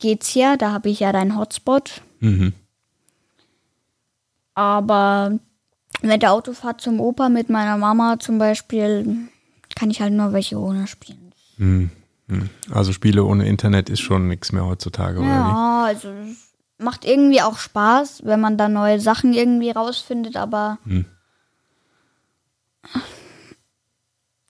geht's 0.00 0.34
ja, 0.34 0.56
da 0.56 0.72
habe 0.72 0.88
ich 0.88 0.98
ja 1.00 1.12
deinen 1.12 1.38
Hotspot. 1.38 2.02
Mhm. 2.20 2.54
Aber 4.54 5.38
während 6.02 6.22
der 6.22 6.32
Autofahrt 6.32 6.80
zum 6.80 7.00
Opa 7.00 7.28
mit 7.28 7.50
meiner 7.50 7.76
Mama 7.76 8.18
zum 8.18 8.38
Beispiel 8.38 9.28
kann 9.74 9.90
ich 9.90 10.00
halt 10.00 10.12
nur 10.12 10.32
welche 10.32 10.58
ohne 10.58 10.86
spielen. 10.86 11.32
Mhm. 11.58 11.90
Mhm. 12.28 12.50
Also 12.72 12.92
Spiele 12.92 13.24
ohne 13.24 13.46
Internet 13.46 13.88
ist 13.88 14.00
schon 14.00 14.28
nichts 14.28 14.50
mehr 14.52 14.64
heutzutage, 14.66 15.18
oder 15.20 15.28
Ja, 15.28 15.84
also 15.86 16.08
es 16.10 16.52
macht 16.78 17.04
irgendwie 17.04 17.40
auch 17.42 17.58
Spaß, 17.58 18.22
wenn 18.24 18.40
man 18.40 18.58
da 18.58 18.68
neue 18.68 19.00
Sachen 19.00 19.32
irgendwie 19.32 19.70
rausfindet, 19.70 20.36
aber 20.36 20.78
wie? 20.84 21.04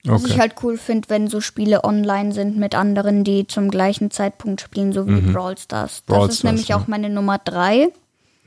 Was 0.03 0.23
ich 0.25 0.39
halt 0.39 0.55
cool 0.63 0.77
finde, 0.77 1.09
wenn 1.09 1.27
so 1.27 1.41
Spiele 1.41 1.83
online 1.83 2.31
sind 2.31 2.55
mit 2.57 2.75
anderen, 2.75 3.25
die 3.25 3.45
zum 3.45 3.69
gleichen 3.69 4.09
Zeitpunkt 4.09 4.61
spielen, 4.61 4.93
so 4.93 5.05
wie 5.05 5.19
Brawl 5.19 5.57
Stars. 5.57 6.03
Das 6.05 6.07
Mhm. 6.07 6.13
Brawl 6.13 6.29
ist 6.29 6.35
Stars, 6.39 6.43
nämlich 6.45 6.67
ja. 6.69 6.77
auch 6.77 6.87
meine 6.87 7.09
Nummer 7.09 7.37
drei. 7.39 7.89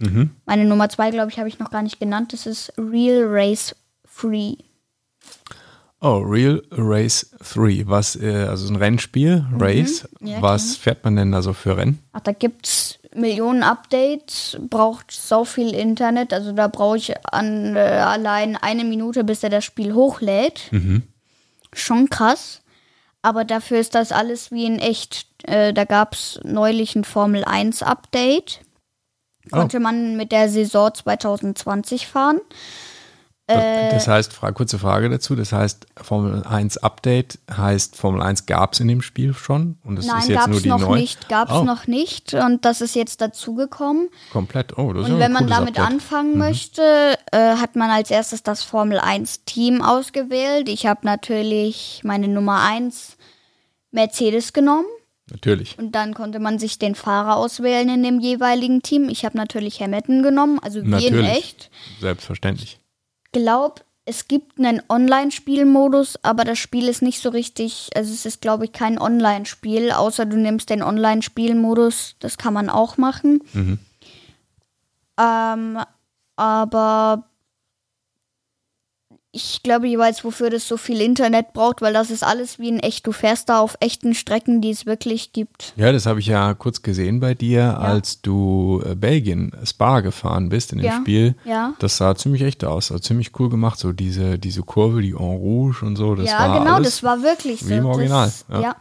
Mhm. 0.01 0.31
Meine 0.47 0.65
Nummer 0.65 0.89
zwei, 0.89 1.11
glaube 1.11 1.31
ich, 1.31 1.39
habe 1.39 1.49
ich 1.49 1.59
noch 1.59 1.71
gar 1.71 1.83
nicht 1.83 2.01
genannt. 2.01 2.33
Das 2.33 2.47
ist 2.47 2.73
Real 2.77 3.25
Race 3.27 3.75
Free. 4.05 4.55
Oh, 6.03 6.19
Real 6.19 6.63
Race 6.71 7.31
3. 7.55 7.83
Was, 7.87 8.17
äh, 8.17 8.47
also 8.49 8.73
ein 8.73 8.77
Rennspiel, 8.77 9.45
Race. 9.59 10.09
Mhm. 10.21 10.27
Ja, 10.27 10.43
Was 10.43 10.77
fährt 10.77 11.05
man 11.05 11.17
denn 11.17 11.31
da 11.31 11.43
so 11.43 11.53
für 11.53 11.77
Rennen? 11.77 11.99
Ach, 12.13 12.21
da 12.21 12.33
gibt's 12.33 12.99
Millionen 13.15 13.63
Updates, 13.63 14.57
braucht 14.61 15.11
so 15.11 15.45
viel 15.45 15.75
Internet. 15.75 16.33
Also 16.33 16.53
da 16.53 16.69
brauche 16.69 16.97
ich 16.97 17.13
an, 17.27 17.77
äh, 17.77 17.81
allein 17.81 18.57
eine 18.57 18.85
Minute, 18.85 19.25
bis 19.25 19.43
er 19.43 19.51
das 19.51 19.65
Spiel 19.65 19.93
hochlädt. 19.93 20.63
Mhm. 20.71 21.03
Schon 21.75 22.09
krass. 22.09 22.63
Aber 23.23 23.45
dafür 23.45 23.79
ist 23.79 23.95
das 23.95 24.13
alles 24.13 24.51
wie 24.51 24.65
in 24.65 24.79
echt. 24.79 25.27
Äh, 25.43 25.75
da 25.75 25.85
gab's 25.85 26.41
neulich 26.45 26.97
ein 26.97 27.05
Formel 27.05 27.45
1 27.45 27.83
Update. 27.83 28.61
Konnte 29.51 29.79
Oh. 29.79 29.81
man 29.81 30.17
mit 30.17 30.33
der 30.33 30.49
Saison 30.49 30.93
2020 30.95 32.07
fahren. 32.07 32.41
Äh, 33.47 33.91
Das 33.91 34.07
heißt, 34.07 34.33
fra 34.33 34.53
kurze 34.53 34.79
Frage 34.79 35.09
dazu. 35.09 35.35
Das 35.35 35.53
heißt, 35.53 35.87
Formel 36.01 36.45
1 36.45 36.79
Update 36.79 37.41
heißt, 37.51 37.97
Formel 37.97 38.23
1 38.23 38.47
gab 38.47 38.75
es 38.75 38.81
in 38.81 38.87
dem 38.87 39.03
Spiel 39.03 39.35
schon 39.35 39.77
und 39.83 39.99
es 39.99 40.05
ist 40.07 40.13
Nein, 40.13 40.23
jetzt 40.29 40.37
gab's 40.39 40.47
nur 40.53 40.61
die 40.61 40.69
noch 40.69 40.81
neue. 40.81 41.01
nicht, 41.01 41.29
gab's 41.29 41.51
Oh. 41.53 41.65
noch 41.65 41.89
nicht 41.89 42.33
und 42.35 42.65
das 42.65 42.81
ist 42.81 42.95
jetzt 42.95 43.21
dazugekommen. 43.21 44.09
Komplett. 44.33 44.79
Oh, 44.79 44.93
das 44.93 45.07
ist 45.09 45.13
Und 45.15 45.19
wenn 45.19 45.33
man 45.33 45.49
damit 45.49 45.71
Update. 45.81 45.89
Mhm. 45.91 45.95
anfangen 45.97 46.39
möchte, 46.39 47.19
äh, 47.33 47.57
hat 47.57 47.75
man 47.75 47.91
als 47.91 48.13
erstes 48.13 48.45
das 48.45 48.63
Formel 48.63 49.01
1 49.01 49.45
Team 49.47 49.83
ausgewählt. 49.83 50.69
Ich 50.69 50.87
habe 50.87 51.01
natürlich 51.05 52.03
meine 52.05 52.29
Nummer 52.29 52.63
1 52.63 53.17
Mercedes 53.91 54.53
genommen 54.53 54.87
Natürlich. 55.31 55.79
und 55.79 55.93
dann 55.93 56.15
konnte 56.15 56.39
man 56.39 56.59
sich 56.59 56.79
den 56.79 56.95
Fahrer 56.95 57.37
auswählen 57.37 57.89
in 57.89 58.03
dem 58.03 58.21
jeweiligen 58.21 58.83
Team. 58.83 59.09
Ich 59.09 59.25
habe 59.25 59.37
natürlich 59.37 59.81
Hamilton 59.81 60.23
genommen, 60.23 60.59
also 60.61 60.83
wie 60.85 61.07
in 61.07 61.25
echt. 61.25 61.71
Selbstverständlich. 62.01 62.81
Glaub, 63.33 63.85
es 64.05 64.27
gibt 64.27 64.59
einen 64.59 64.83
Online-Spielmodus, 64.89 66.19
aber 66.25 66.45
das 66.45 66.59
Spiel 66.59 66.89
ist 66.89 67.03
nicht 67.03 67.21
so 67.21 67.29
richtig, 67.29 67.91
also 67.95 68.13
es 68.13 68.27
ist 68.27 68.41
glaube 68.41 68.65
ich 68.65 68.73
kein 68.73 68.99
Online-Spiel, 68.99 69.93
außer 69.93 70.27
du 70.27 70.37
nimmst 70.37 70.71
den 70.71 70.83
Online-Spielmodus, 70.83 72.17
das 72.19 72.39
kann 72.39 72.55
man 72.55 72.69
auch 72.71 72.97
machen. 72.97 73.43
Mhm. 73.53 73.79
Ähm, 75.19 75.79
aber 76.37 77.30
ich 79.33 79.63
glaube 79.63 79.87
jeweils, 79.87 80.25
wofür 80.25 80.51
das 80.51 80.67
so 80.67 80.77
viel 80.77 81.01
Internet 81.01 81.53
braucht, 81.53 81.83
weil 81.83 81.93
das 81.93 82.11
ist 82.11 82.25
alles 82.25 82.59
wie 82.59 82.69
in 82.69 82.81
echt. 82.81 83.07
Du 83.07 83.13
fährst 83.13 83.49
da 83.49 83.61
auf 83.61 83.77
echten 83.79 84.15
Strecken, 84.15 84.61
die 84.61 84.71
es 84.71 84.87
wirklich 84.87 85.33
gibt. 85.33 85.73
Ja, 85.77 85.93
das 85.93 86.07
habe 86.07 86.19
ich 86.19 86.27
ja 86.27 86.53
kurz 86.55 86.83
gesehen 86.83 87.21
bei 87.21 87.35
dir, 87.35 87.79
als 87.79 88.21
du 88.23 88.83
äh, 88.85 88.97
Belgien, 88.97 89.53
Spa 89.65 90.01
gefahren 90.01 90.49
bist 90.49 90.73
in 90.73 90.79
dem 90.79 90.87
Ja. 90.87 91.01
Spiel. 91.01 91.37
Ja. 91.45 91.75
Das 91.79 91.97
sah 91.97 92.17
ziemlich 92.17 92.43
echt 92.43 92.65
aus, 92.65 92.91
also 92.91 93.01
ziemlich 93.01 93.39
cool 93.39 93.49
gemacht, 93.51 93.79
so 93.79 93.93
diese, 93.93 94.37
diese 94.39 94.63
Kurve, 94.63 95.01
die 95.01 95.11
En 95.11 95.17
Rouge 95.17 95.85
und 95.85 95.95
so. 95.95 96.17
Das 96.17 96.29
ja, 96.29 96.39
war 96.39 96.59
genau, 96.59 96.81
das 96.81 97.03
war 97.05 97.23
wirklich 97.23 97.61
so. 97.61 97.69
wie 97.69 97.75
im 97.75 97.87
Original, 97.87 98.27
Das, 98.27 98.45
ja. 98.51 98.61
ja. 98.61 98.77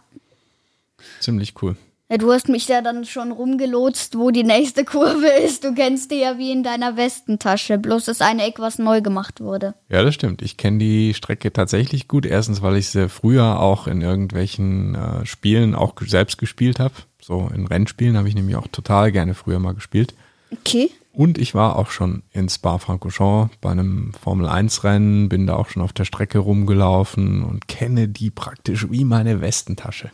ziemlich 1.20 1.54
cool. 1.62 1.76
Ja, 2.12 2.18
du 2.18 2.32
hast 2.32 2.50
mich 2.50 2.68
ja 2.68 2.82
dann 2.82 3.06
schon 3.06 3.32
rumgelotst, 3.32 4.18
wo 4.18 4.32
die 4.32 4.44
nächste 4.44 4.84
Kurve 4.84 5.28
ist. 5.46 5.64
Du 5.64 5.76
kennst 5.76 6.10
die 6.10 6.16
ja 6.16 6.40
wie 6.40 6.52
in 6.52 6.64
deiner 6.64 6.98
Westentasche. 6.98 7.78
Bloß 7.78 8.06
das 8.06 8.22
eine 8.22 8.48
Eck, 8.48 8.58
was 8.58 8.80
neu 8.80 9.02
gemacht 9.02 9.42
wurde. 9.42 9.76
Ja, 9.90 10.02
das 10.02 10.16
stimmt. 10.16 10.42
Ich 10.42 10.58
kenne 10.58 10.80
die 10.80 11.14
Strecke 11.14 11.54
tatsächlich 11.54 12.08
gut. 12.08 12.26
Erstens, 12.26 12.64
weil 12.64 12.78
ich 12.78 12.90
sie 12.90 13.10
früher 13.10 13.60
auch 13.60 13.86
in 13.86 14.02
irgendwelchen 14.02 14.96
äh, 14.96 15.26
Spielen 15.28 15.76
auch 15.76 15.94
selbst 16.04 16.40
gespielt 16.40 16.80
habe. 16.80 16.96
So 17.22 17.48
in 17.54 17.68
Rennspielen 17.68 18.18
habe 18.18 18.28
ich 18.28 18.34
nämlich 18.34 18.56
auch 18.56 18.68
total 18.68 19.12
gerne 19.12 19.36
früher 19.36 19.60
mal 19.60 19.76
gespielt. 19.76 20.16
Okay. 20.52 20.90
Und 21.12 21.38
ich 21.38 21.54
war 21.54 21.76
auch 21.76 21.92
schon 21.92 22.24
in 22.32 22.50
Spa-Francorchamps 22.50 23.56
bei 23.62 23.70
einem 23.70 24.14
Formel-1-Rennen, 24.14 25.30
bin 25.30 25.46
da 25.46 25.58
auch 25.58 25.70
schon 25.70 25.84
auf 25.84 25.94
der 25.94 26.06
Strecke 26.06 26.40
rumgelaufen 26.40 27.44
und 27.44 27.68
kenne 27.68 28.08
die 28.08 28.32
praktisch 28.32 28.90
wie 28.90 29.06
meine 29.06 29.42
Westentasche. 29.42 30.10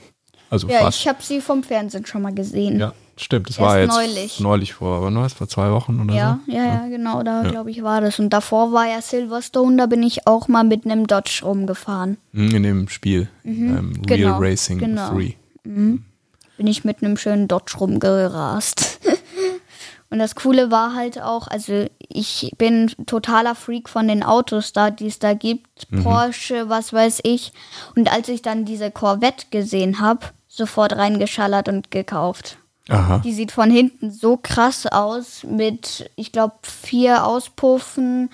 Also 0.55 0.67
Ja, 0.67 0.79
fast. 0.81 1.00
ich 1.00 1.07
habe 1.07 1.21
sie 1.21 1.41
vom 1.41 1.63
Fernsehen 1.63 2.05
schon 2.05 2.21
mal 2.21 2.33
gesehen. 2.33 2.79
Ja, 2.79 2.93
stimmt. 3.17 3.50
Das 3.50 3.57
Erst 3.57 3.62
war 3.67 3.79
jetzt 3.79 3.91
neulich. 3.93 4.39
neulich 4.39 4.74
vor, 4.74 5.01
war 5.01 5.12
das? 5.12 5.33
Vor 5.33 5.47
zwei 5.47 5.69
Wochen 5.71 6.00
oder 6.01 6.13
Ja, 6.13 6.39
so? 6.45 6.51
ja, 6.53 6.65
ja, 6.65 6.88
genau, 6.88 7.24
da 7.24 7.43
glaube 7.43 7.71
ich 7.71 7.83
war 7.83 8.01
das. 8.01 8.19
Und 8.19 8.29
davor 8.31 8.71
war 8.71 8.85
ja 8.88 9.01
Silverstone, 9.01 9.77
da 9.77 9.85
bin 9.85 10.01
ich 10.03 10.27
auch 10.27 10.47
mal 10.47 10.63
mit 10.63 10.85
einem 10.85 11.07
Dodge 11.07 11.41
rumgefahren. 11.43 12.17
Hm, 12.33 12.55
In 12.55 12.63
dem 12.63 12.89
Spiel. 12.89 13.27
Ähm, 13.43 13.93
Real 14.09 14.17
genau, 14.17 14.38
Racing 14.39 14.77
genau. 14.79 15.12
3. 15.13 15.35
Bin 15.63 16.67
ich 16.67 16.85
mit 16.85 17.03
einem 17.03 17.17
schönen 17.17 17.47
Dodge 17.47 17.77
rumgerast. 17.79 19.00
Und 20.12 20.19
das 20.19 20.35
Coole 20.35 20.71
war 20.71 20.93
halt 20.95 21.19
auch, 21.21 21.47
also 21.47 21.88
ich 22.00 22.51
bin 22.57 22.91
totaler 23.07 23.55
Freak 23.55 23.89
von 23.89 24.07
den 24.07 24.24
Autos 24.24 24.71
da, 24.71 24.89
die 24.91 25.07
es 25.07 25.19
da 25.19 25.33
gibt. 25.33 25.88
Porsche, 26.03 26.69
was 26.69 26.93
weiß 26.93 27.19
ich. 27.24 27.51
Und 27.95 28.09
als 28.13 28.29
ich 28.29 28.41
dann 28.41 28.63
diese 28.65 28.91
Corvette 28.91 29.47
gesehen 29.50 30.00
habe, 30.00 30.27
sofort 30.55 30.93
reingeschallert 30.93 31.67
und 31.69 31.91
gekauft. 31.91 32.57
Aha. 32.89 33.19
Die 33.19 33.33
sieht 33.33 33.51
von 33.51 33.71
hinten 33.71 34.12
so 34.12 34.38
krass 34.38 34.85
aus 34.85 35.43
mit, 35.43 36.09
ich 36.15 36.31
glaube, 36.31 36.55
vier 36.62 37.25
Auspuffen, 37.25 38.29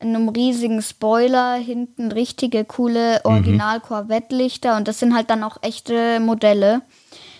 einem 0.00 0.28
riesigen 0.28 0.82
Spoiler, 0.82 1.54
hinten 1.54 2.10
richtige 2.12 2.64
coole 2.64 3.20
Original-Corvette-Lichter 3.24 4.76
und 4.76 4.88
das 4.88 4.98
sind 4.98 5.14
halt 5.14 5.30
dann 5.30 5.42
auch 5.44 5.58
echte 5.62 6.20
Modelle. 6.20 6.82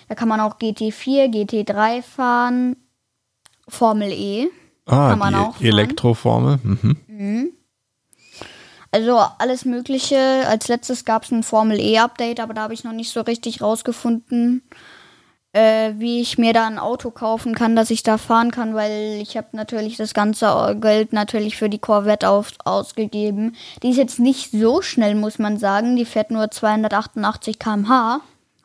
Da 0.08 0.14
kann 0.14 0.28
man 0.28 0.40
auch 0.40 0.58
GT4, 0.58 1.26
GT3 1.30 2.02
fahren, 2.02 2.76
Formel 3.68 4.12
E. 4.12 4.48
Ah, 4.86 5.10
Kann 5.10 5.18
man 5.18 5.34
auch 5.34 5.56
die 5.56 5.64
fahren. 5.64 5.78
Elektroformel. 5.78 6.58
Mhm. 6.62 7.48
Also 8.94 9.18
alles 9.38 9.64
Mögliche. 9.64 10.46
Als 10.46 10.68
letztes 10.68 11.04
gab 11.04 11.24
es 11.24 11.32
ein 11.32 11.42
Formel 11.42 11.80
E-Update, 11.80 12.38
aber 12.38 12.54
da 12.54 12.62
habe 12.62 12.74
ich 12.74 12.84
noch 12.84 12.92
nicht 12.92 13.10
so 13.10 13.22
richtig 13.22 13.60
rausgefunden, 13.60 14.62
äh, 15.52 15.94
wie 15.96 16.20
ich 16.20 16.38
mir 16.38 16.52
da 16.52 16.68
ein 16.68 16.78
Auto 16.78 17.10
kaufen 17.10 17.56
kann, 17.56 17.74
dass 17.74 17.90
ich 17.90 18.04
da 18.04 18.18
fahren 18.18 18.52
kann, 18.52 18.76
weil 18.76 19.18
ich 19.20 19.36
habe 19.36 19.48
natürlich 19.50 19.96
das 19.96 20.14
ganze 20.14 20.78
Geld 20.80 21.12
natürlich 21.12 21.56
für 21.56 21.68
die 21.68 21.80
Corvette 21.80 22.28
auf, 22.28 22.52
ausgegeben. 22.64 23.56
Die 23.82 23.90
ist 23.90 23.96
jetzt 23.96 24.20
nicht 24.20 24.52
so 24.52 24.80
schnell, 24.80 25.16
muss 25.16 25.40
man 25.40 25.58
sagen. 25.58 25.96
Die 25.96 26.04
fährt 26.04 26.30
nur 26.30 26.52
288 26.52 27.58
km/h 27.58 28.20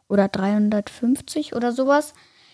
oder 0.09 0.27
350 0.27 1.55
oder 1.55 1.71
sowas. 1.71 2.13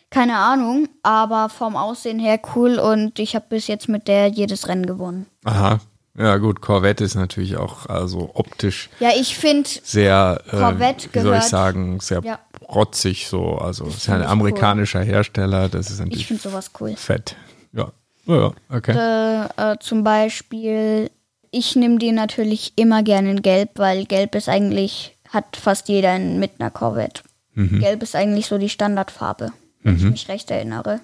Keine 0.10 0.38
Ahnung, 0.38 0.88
aber 1.03 1.50
vom 1.50 1.75
Aussehen 1.75 2.20
her 2.20 2.39
cool 2.55 2.79
und 2.79 3.20
ich 3.20 3.36
habe 3.36 3.48
bis 3.50 3.67
jetzt 3.67 3.89
mit 3.89 4.08
der 4.08 4.27
jedes 4.29 4.70
Rennen 4.70 4.86
gewonnen. 4.86 5.25
Aha. 5.44 5.82
Ja, 6.17 6.38
gut, 6.38 6.62
Corvette 6.62 7.03
ist 7.03 7.15
natürlich 7.15 7.57
auch 7.57 7.88
also 7.88 8.31
optisch 8.36 8.89
Ja, 9.00 9.10
ich 9.15 9.36
finde, 9.36 9.69
sehr, 9.84 10.41
äh, 10.48 10.51
Corvette 10.51 11.10
wie 11.12 11.19
soll 11.19 11.34
ich 11.34 11.39
gehört- 11.39 11.43
sagen, 11.50 12.00
sehr 12.00 12.22
Ja. 12.24 12.39
protzig 12.62 13.27
so. 13.27 13.57
Also 13.57 13.86
ist 13.88 14.07
ja 14.07 14.15
ein 14.15 14.22
ich 14.22 14.27
amerikanischer 14.27 15.01
Hersteller, 15.03 15.67
das 15.67 15.88
ist 15.88 15.93
ich 15.93 16.00
natürlich 16.00 16.27
finde 16.27 16.41
sowas 16.43 16.72
cool. 16.79 16.95
fett. 16.95 17.36
Ja. 17.74 17.91
Ja, 18.27 18.36
ja, 18.38 18.51
okay. 18.69 19.50
Äh, 19.57 19.74
äh, 19.74 19.77
zum 19.79 20.03
Beispiel, 20.03 21.12
ich 21.51 21.75
nehme 21.75 21.98
die 22.00 22.12
natürlich 22.12 22.74
immer 22.75 23.03
gerne 23.03 23.31
in 23.31 23.41
Gelb, 23.41 23.72
weil 23.75 24.05
Gelb 24.05 24.36
ist 24.36 24.50
eigentlich, 24.50 25.15
hat 25.29 25.57
fast 25.57 25.89
jeder 25.89 26.15
in, 26.15 26.39
mit 26.39 26.51
einer 26.60 26.72
Corvette. 26.72 27.22
Mhm. 27.53 27.79
Gelb 27.79 28.01
ist 28.03 28.15
eigentlich 28.15 28.48
so 28.48 28.57
die 28.57 28.69
Standardfarbe, 28.69 29.51
wenn 29.84 29.97
ich 29.97 30.04
mich 30.04 30.28
recht 30.30 30.49
erinnere. 30.49 31.01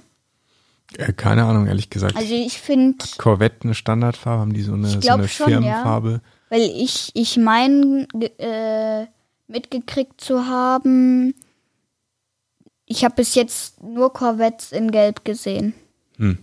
Äh, 0.97 1.13
keine 1.13 1.45
Ahnung, 1.45 1.67
ehrlich 1.67 1.89
gesagt. 1.89 2.15
Also 2.15 2.33
ich 2.33 2.59
finde, 2.59 3.05
Corvette 3.17 3.63
eine 3.63 3.73
Standardfarbe, 3.73 4.41
haben 4.41 4.53
die 4.53 4.61
so 4.61 4.73
eine, 4.73 4.87
so 4.87 4.99
glaub 4.99 5.19
eine 5.19 5.27
schon, 5.27 5.49
ja. 5.49 5.59
Firmenfarbe? 5.59 6.21
weil 6.49 6.61
ich, 6.61 7.11
ich 7.13 7.37
meine, 7.37 8.07
äh, 8.37 9.07
mitgekriegt 9.47 10.19
zu 10.19 10.47
haben, 10.47 11.33
ich 12.85 13.05
habe 13.05 13.15
bis 13.15 13.35
jetzt 13.35 13.81
nur 13.81 14.11
Corvettes 14.11 14.73
in 14.73 14.91
Gelb 14.91 15.23
gesehen. 15.23 15.73
Hm, 16.17 16.37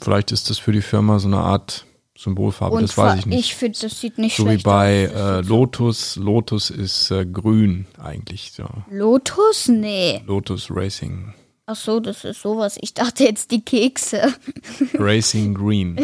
vielleicht 0.00 0.32
ist 0.32 0.50
das 0.50 0.58
für 0.58 0.72
die 0.72 0.82
Firma 0.82 1.18
so 1.18 1.28
eine 1.28 1.38
Art 1.38 1.86
Symbolfarbe, 2.16 2.80
das 2.80 2.96
weiß 2.96 3.20
ich 3.20 3.26
nicht. 3.26 3.38
Ich 3.40 3.54
finde, 3.54 3.78
das 3.80 4.00
sieht 4.00 4.18
nicht 4.18 4.36
so 4.36 4.44
wie 4.44 4.48
schlecht 4.50 4.64
bei 4.64 5.08
aus. 5.08 5.14
Äh, 5.14 5.42
sieht 5.42 5.48
Lotus. 5.48 6.16
Lotus 6.16 6.70
ist 6.70 7.10
äh, 7.10 7.26
grün 7.26 7.86
eigentlich. 7.98 8.52
So. 8.52 8.66
Lotus? 8.90 9.68
Nee. 9.68 10.22
Lotus 10.26 10.70
Racing. 10.70 11.34
Ach 11.68 11.74
so, 11.74 11.98
das 11.98 12.24
ist 12.24 12.40
sowas. 12.42 12.78
Ich 12.80 12.94
dachte 12.94 13.24
jetzt 13.24 13.50
die 13.50 13.60
Kekse. 13.60 14.32
Racing 14.94 15.52
Green. 15.54 15.98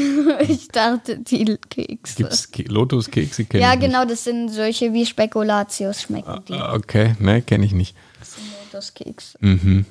Ich 0.48 0.66
dachte 0.68 1.18
die 1.18 1.44
Kekse. 1.70 2.16
Gibt's 2.16 2.50
Ke 2.50 2.62
Lotus 2.64 3.08
Kekse? 3.10 3.44
Kenn 3.44 3.60
ja, 3.60 3.76
genau, 3.76 4.04
das 4.04 4.24
sind 4.24 4.48
solche 4.48 4.92
wie 4.92 5.06
Spekulatius 5.06 6.02
schmecken 6.02 6.42
die. 6.48 6.54
Ah, 6.54 6.74
Okay, 6.74 7.14
ne, 7.20 7.42
kenne 7.42 7.64
ich 7.64 7.72
nicht. 7.72 7.94
Das 8.18 8.34
sind 8.34 8.44
Lotuskekse. 8.72 9.38
Mhm. 9.40 9.86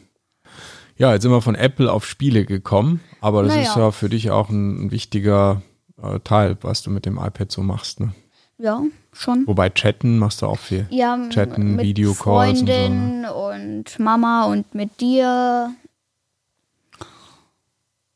Ja, 0.97 1.13
jetzt 1.13 1.21
sind 1.23 1.31
wir 1.31 1.41
von 1.41 1.55
Apple 1.55 1.91
auf 1.91 2.05
Spiele 2.05 2.43
gekommen, 2.45 2.99
aber 3.21 3.43
das 3.43 3.55
Naja. 3.55 3.69
ist 3.69 3.75
ja 3.77 3.91
für 3.91 4.09
dich 4.09 4.29
auch 4.29 4.49
ein, 4.49 4.85
ein 4.87 4.91
wichtiger 4.91 5.61
äh, 6.03 6.19
Teil, 6.19 6.57
was 6.61 6.83
du 6.83 6.89
mit 6.91 7.05
dem 7.05 7.17
iPad 7.17 7.49
so 7.51 7.63
machst. 7.63 8.01
Ne? 8.01 8.13
Ja, 8.61 8.83
schon. 9.11 9.47
Wobei 9.47 9.69
chatten 9.71 10.19
machst 10.19 10.43
du 10.43 10.45
auch 10.45 10.59
viel. 10.59 10.85
Ja, 10.91 11.17
Chatten, 11.29 11.77
mit 11.77 11.85
Videocalls 11.85 12.61
und 12.61 12.67
so, 12.67 12.73
ne? 12.73 12.73
Freundin 12.73 13.25
und, 13.25 13.99
Mama 13.99 14.45
und 14.45 14.75
mit 14.75 15.01
dir. 15.01 15.73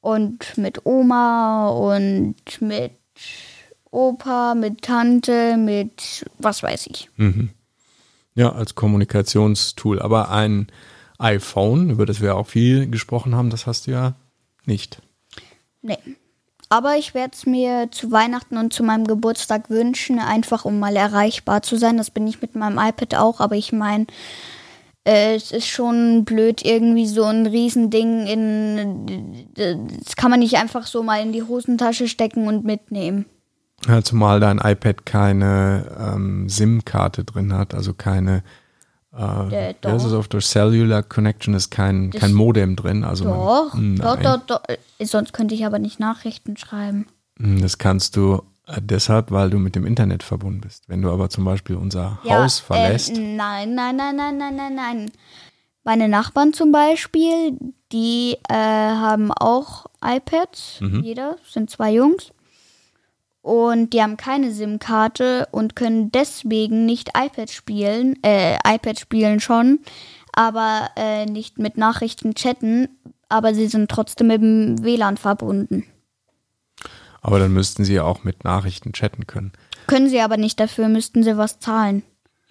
Und 0.01 0.55
mit 0.57 0.85
Oma 0.85 1.69
und 1.69 2.35
mit 2.61 2.91
Opa, 3.89 4.53
mit 4.53 4.83
Tante, 4.83 5.57
mit 5.57 6.25
was 6.37 6.61
weiß 6.61 6.87
ich. 6.87 7.09
Ja, 8.35 8.51
als 8.51 8.75
Kommunikationstool. 8.75 9.99
Aber 9.99 10.29
ein 10.29 10.67
iPhone, 11.17 11.89
über 11.89 12.05
das 12.05 12.21
wir 12.21 12.35
auch 12.35 12.45
viel 12.45 12.87
gesprochen 12.87 13.33
haben, 13.33 13.49
das 13.49 13.65
hast 13.65 13.87
du 13.87 13.91
ja 13.91 14.13
nicht. 14.65 15.01
Nee. 15.81 15.97
Aber 16.69 16.95
ich 16.97 17.13
werde 17.13 17.33
es 17.33 17.45
mir 17.45 17.89
zu 17.91 18.11
Weihnachten 18.11 18.57
und 18.57 18.73
zu 18.73 18.83
meinem 18.83 19.05
Geburtstag 19.05 19.69
wünschen, 19.69 20.19
einfach 20.19 20.65
um 20.65 20.79
mal 20.79 20.95
erreichbar 20.95 21.61
zu 21.61 21.77
sein. 21.77 21.97
Das 21.97 22.09
bin 22.09 22.27
ich 22.27 22.41
mit 22.41 22.55
meinem 22.55 22.77
iPad 22.77 23.15
auch, 23.15 23.39
aber 23.39 23.55
ich 23.55 23.71
meine, 23.71 24.07
äh, 25.05 25.35
es 25.35 25.51
ist 25.51 25.67
schon 25.67 26.25
blöd, 26.25 26.65
irgendwie 26.65 27.05
so 27.05 27.23
ein 27.23 27.45
Riesending 27.45 28.25
in. 28.25 29.47
Das 29.53 30.15
kann 30.15 30.31
man 30.31 30.39
nicht 30.39 30.55
einfach 30.57 30.87
so 30.87 31.03
mal 31.03 31.21
in 31.21 31.31
die 31.31 31.43
Hosentasche 31.43 32.07
stecken 32.07 32.47
und 32.47 32.65
mitnehmen. 32.65 33.25
Ja, 33.87 34.01
zumal 34.01 34.39
dein 34.39 34.57
iPad 34.57 35.05
keine 35.05 35.95
ähm, 35.99 36.49
SIM-Karte 36.49 37.23
drin 37.23 37.53
hat, 37.53 37.75
also 37.75 37.93
keine 37.93 38.43
Äh, 39.17 39.73
heißt 39.85 40.05
es 40.05 40.13
auf 40.13 40.27
Deutsch? 40.27 40.45
Cellular 40.45 41.01
Connection 41.03 41.53
ist 41.53 41.69
kein, 41.71 42.11
kein 42.11 42.33
Modem 42.33 42.75
drin. 42.75 43.03
Also 43.03 43.23
Doch, 43.25 43.73
man, 43.73 43.95
doch, 43.95 44.15
nein. 44.15 44.23
doch, 44.23 44.39
doch. 44.45 44.61
Äh, 44.67 45.05
Sonst 45.05 45.33
könnte 45.33 45.55
ich 45.55 45.65
aber 45.65 45.79
nicht 45.79 45.99
Nachrichten 45.99 46.57
schreiben. 46.57 47.07
Hm, 47.39 47.61
Das 47.61 47.77
kannst 47.77 48.15
du 48.17 48.41
äh, 48.67 48.81
deshalb, 48.81 49.31
weil 49.31 49.49
du 49.49 49.57
mit 49.57 49.75
dem 49.75 49.85
Internet 49.85 50.23
verbunden 50.23 50.61
bist. 50.61 50.83
Wenn 50.89 51.01
du 51.01 51.09
aber 51.11 51.29
zum 51.29 51.45
Beispiel 51.45 51.75
unser 51.77 52.19
Haus 52.23 52.59
verlässt, 52.59 53.17
Äh, 53.17 53.35
nein, 53.35 53.73
nein, 53.75 53.95
nein, 53.95 54.15
nein, 54.15 54.37
nein, 54.37 54.55
nein, 54.55 54.75
nein. 54.75 55.11
Meine 55.83 56.09
Nachbarn 56.09 56.51
zum 56.51 56.71
Beispiel, 56.71 57.57
die 57.91 58.37
äh, 58.49 58.53
haben 58.53 59.31
auch 59.31 59.85
iPads. 60.03 60.81
Mhm. 60.81 61.03
Jeder, 61.03 61.37
sind 61.47 61.69
zwei 61.69 61.93
Jungs. 61.93 62.31
Und 63.45 63.91
die 63.93 64.01
haben 64.01 64.17
keine 64.17 64.51
SIM-Karte 64.51 65.47
und 65.51 65.75
können 65.75 66.11
deswegen 66.11 66.87
nicht 66.87 67.09
iPad 67.15 67.51
spielen. 67.51 68.17
Äh, 68.23 68.55
iPad 68.65 68.99
spielen 68.99 69.39
schon, 69.39 69.81
aber 70.33 70.89
äh, 70.95 71.27
nicht 71.27 71.59
mit 71.59 71.77
Nachrichten 71.77 72.33
chatten. 72.33 72.89
Aber 73.29 73.53
sie 73.53 73.67
sind 73.67 73.91
trotzdem 73.91 74.27
mit 74.27 74.41
dem 74.41 74.83
WLAN 74.83 75.17
verbunden. 75.17 75.83
aber 77.21 77.37
dann 77.37 77.53
müssten 77.53 77.85
sie 77.85 77.93
ja 77.93 78.03
auch 78.03 78.23
mit 78.23 78.43
Nachrichten 78.43 78.93
chatten 78.93 79.27
können. 79.27 79.51
Können 79.85 80.09
sie 80.09 80.21
aber 80.21 80.37
nicht 80.37 80.59
dafür, 80.59 80.87
müssten 80.87 81.21
sie 81.21 81.37
was 81.37 81.59
zahlen. 81.59 82.01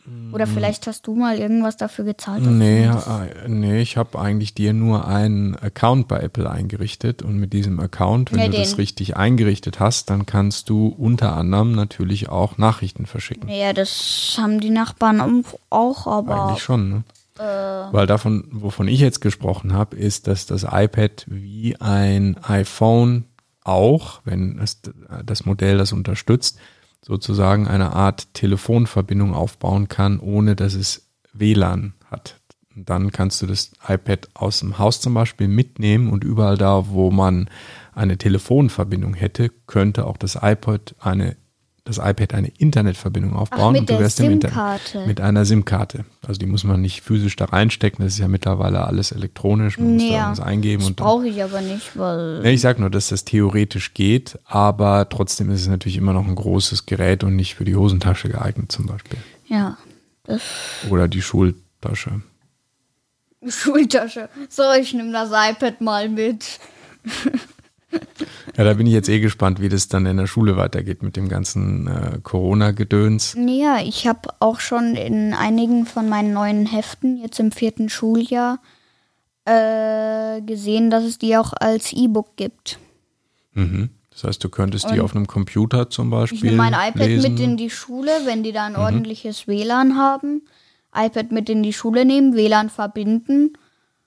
Mhm. 0.06 0.34
Oder 0.34 0.46
vielleicht 0.46 0.86
hast 0.86 1.06
du 1.06 1.14
mal 1.14 1.38
irgendwas 1.38 1.76
dafür 1.76 2.04
gezahlt. 2.04 2.42
Nee, 2.44 2.84
äh, 2.86 3.48
nee 3.48 3.80
ich 3.80 3.96
habe 3.96 4.18
eigentlich 4.18 4.54
dir 4.54 4.72
nur 4.72 5.06
einen 5.08 5.56
Account 5.56 6.08
bei 6.08 6.20
Apple 6.20 6.48
eingerichtet 6.50 7.22
und 7.22 7.38
mit 7.38 7.52
diesem 7.52 7.80
Account, 7.80 8.32
wenn 8.32 8.40
Nee, 8.40 8.48
du 8.50 8.58
das 8.58 8.70
den- 8.70 8.76
richtig 8.76 9.16
eingerichtet 9.16 9.80
hast, 9.80 10.10
dann 10.10 10.26
kannst 10.26 10.68
du 10.68 10.88
unter 10.88 11.34
anderem 11.36 11.72
natürlich 11.72 12.28
auch 12.28 12.58
Nachrichten 12.58 13.06
verschicken. 13.06 13.48
Ja, 13.48 13.72
das 13.72 14.36
haben 14.38 14.60
die 14.60 14.70
Nachbarn 14.70 15.44
auch, 15.70 16.06
aber 16.06 16.44
Eigentlich 16.48 16.62
schon, 16.62 16.88
ne? 16.90 17.04
Weil 17.36 18.06
davon, 18.06 18.46
wovon 18.52 18.86
ich 18.86 19.00
jetzt 19.00 19.20
gesprochen 19.20 19.72
habe, 19.72 19.96
ist, 19.96 20.28
dass 20.28 20.46
das 20.46 20.64
iPad 20.70 21.24
wie 21.26 21.74
ein 21.80 22.36
iPhone 22.44 23.24
auch, 23.64 24.20
wenn 24.24 24.60
es 24.60 24.80
das 25.24 25.44
Modell 25.44 25.78
das 25.78 25.92
unterstützt, 25.92 26.58
sozusagen 27.04 27.68
eine 27.68 27.92
Art 27.92 28.32
Telefonverbindung 28.34 29.34
aufbauen 29.34 29.88
kann, 29.88 30.18
ohne 30.18 30.56
dass 30.56 30.74
es 30.74 31.08
WLAN 31.32 31.94
hat. 32.10 32.40
Dann 32.76 33.12
kannst 33.12 33.40
du 33.42 33.46
das 33.46 33.72
iPad 33.86 34.28
aus 34.34 34.60
dem 34.60 34.78
Haus 34.78 35.00
zum 35.00 35.14
Beispiel 35.14 35.46
mitnehmen 35.46 36.10
und 36.10 36.24
überall 36.24 36.56
da, 36.56 36.88
wo 36.88 37.10
man 37.10 37.48
eine 37.94 38.18
Telefonverbindung 38.18 39.14
hätte, 39.14 39.50
könnte 39.66 40.06
auch 40.06 40.16
das 40.16 40.38
iPad 40.40 40.96
eine 40.98 41.36
das 41.84 41.98
iPad 41.98 42.32
eine 42.32 42.48
Internetverbindung 42.48 43.36
aufbauen 43.36 43.74
Ach, 43.76 43.80
und 43.80 43.90
du 43.90 43.98
wärst 43.98 44.18
im 44.20 44.32
Internet 44.32 45.06
mit 45.06 45.20
einer 45.20 45.44
SIM-Karte. 45.44 46.06
Also 46.26 46.38
die 46.38 46.46
muss 46.46 46.64
man 46.64 46.80
nicht 46.80 47.02
physisch 47.02 47.36
da 47.36 47.44
reinstecken, 47.44 48.02
das 48.02 48.14
ist 48.14 48.20
ja 48.20 48.28
mittlerweile 48.28 48.86
alles 48.86 49.12
elektronisch, 49.12 49.78
man 49.78 49.94
muss 49.94 50.08
da 50.08 50.30
was 50.30 50.40
eingeben. 50.40 50.80
Das 50.80 50.88
und 50.88 50.96
brauche 50.96 51.28
ich 51.28 51.42
aber 51.42 51.60
nicht, 51.60 51.96
weil. 51.98 52.40
Ja, 52.42 52.50
ich 52.50 52.62
sag 52.62 52.78
nur, 52.78 52.88
dass 52.88 53.08
das 53.08 53.26
theoretisch 53.26 53.92
geht, 53.92 54.38
aber 54.46 55.08
trotzdem 55.10 55.50
ist 55.50 55.60
es 55.60 55.68
natürlich 55.68 55.98
immer 55.98 56.14
noch 56.14 56.26
ein 56.26 56.34
großes 56.34 56.86
Gerät 56.86 57.22
und 57.22 57.36
nicht 57.36 57.54
für 57.54 57.66
die 57.66 57.76
Hosentasche 57.76 58.30
geeignet 58.30 58.72
zum 58.72 58.86
Beispiel. 58.86 59.18
Ja. 59.46 59.76
Oder 60.88 61.06
die 61.06 61.20
Schultasche. 61.20 62.22
Schultasche. 63.46 64.30
So, 64.48 64.62
ich 64.72 64.94
nehme 64.94 65.12
das 65.12 65.28
iPad 65.28 65.82
mal 65.82 66.08
mit. 66.08 66.60
Ja, 68.56 68.64
da 68.64 68.74
bin 68.74 68.86
ich 68.86 68.92
jetzt 68.92 69.08
eh 69.08 69.20
gespannt, 69.20 69.60
wie 69.60 69.68
das 69.68 69.88
dann 69.88 70.06
in 70.06 70.16
der 70.16 70.26
Schule 70.26 70.56
weitergeht 70.56 71.02
mit 71.02 71.16
dem 71.16 71.28
ganzen 71.28 71.86
äh, 71.86 72.18
Corona-Gedöns. 72.22 73.36
Ja, 73.46 73.78
ich 73.80 74.06
habe 74.06 74.28
auch 74.38 74.60
schon 74.60 74.94
in 74.94 75.34
einigen 75.34 75.86
von 75.86 76.08
meinen 76.08 76.32
neuen 76.32 76.66
Heften, 76.66 77.20
jetzt 77.20 77.40
im 77.40 77.50
vierten 77.50 77.88
Schuljahr, 77.88 78.60
äh, 79.44 80.40
gesehen, 80.42 80.90
dass 80.90 81.04
es 81.04 81.18
die 81.18 81.36
auch 81.36 81.52
als 81.58 81.92
E-Book 81.92 82.36
gibt. 82.36 82.78
Mhm. 83.54 83.90
Das 84.10 84.24
heißt, 84.24 84.44
du 84.44 84.48
könntest 84.48 84.86
Und 84.86 84.94
die 84.94 85.00
auf 85.00 85.16
einem 85.16 85.26
Computer 85.26 85.90
zum 85.90 86.10
Beispiel. 86.10 86.38
Ich 86.38 86.44
nehme 86.44 86.56
mein 86.56 86.72
iPad 86.72 87.08
lesen. 87.08 87.32
mit 87.32 87.40
in 87.40 87.56
die 87.56 87.70
Schule, 87.70 88.12
wenn 88.24 88.44
die 88.44 88.52
da 88.52 88.66
ein 88.66 88.72
mhm. 88.72 88.78
ordentliches 88.78 89.48
WLAN 89.48 89.96
haben. 89.96 90.42
iPad 90.94 91.32
mit 91.32 91.50
in 91.50 91.64
die 91.64 91.72
Schule 91.72 92.04
nehmen, 92.04 92.36
WLAN 92.36 92.70
verbinden, 92.70 93.58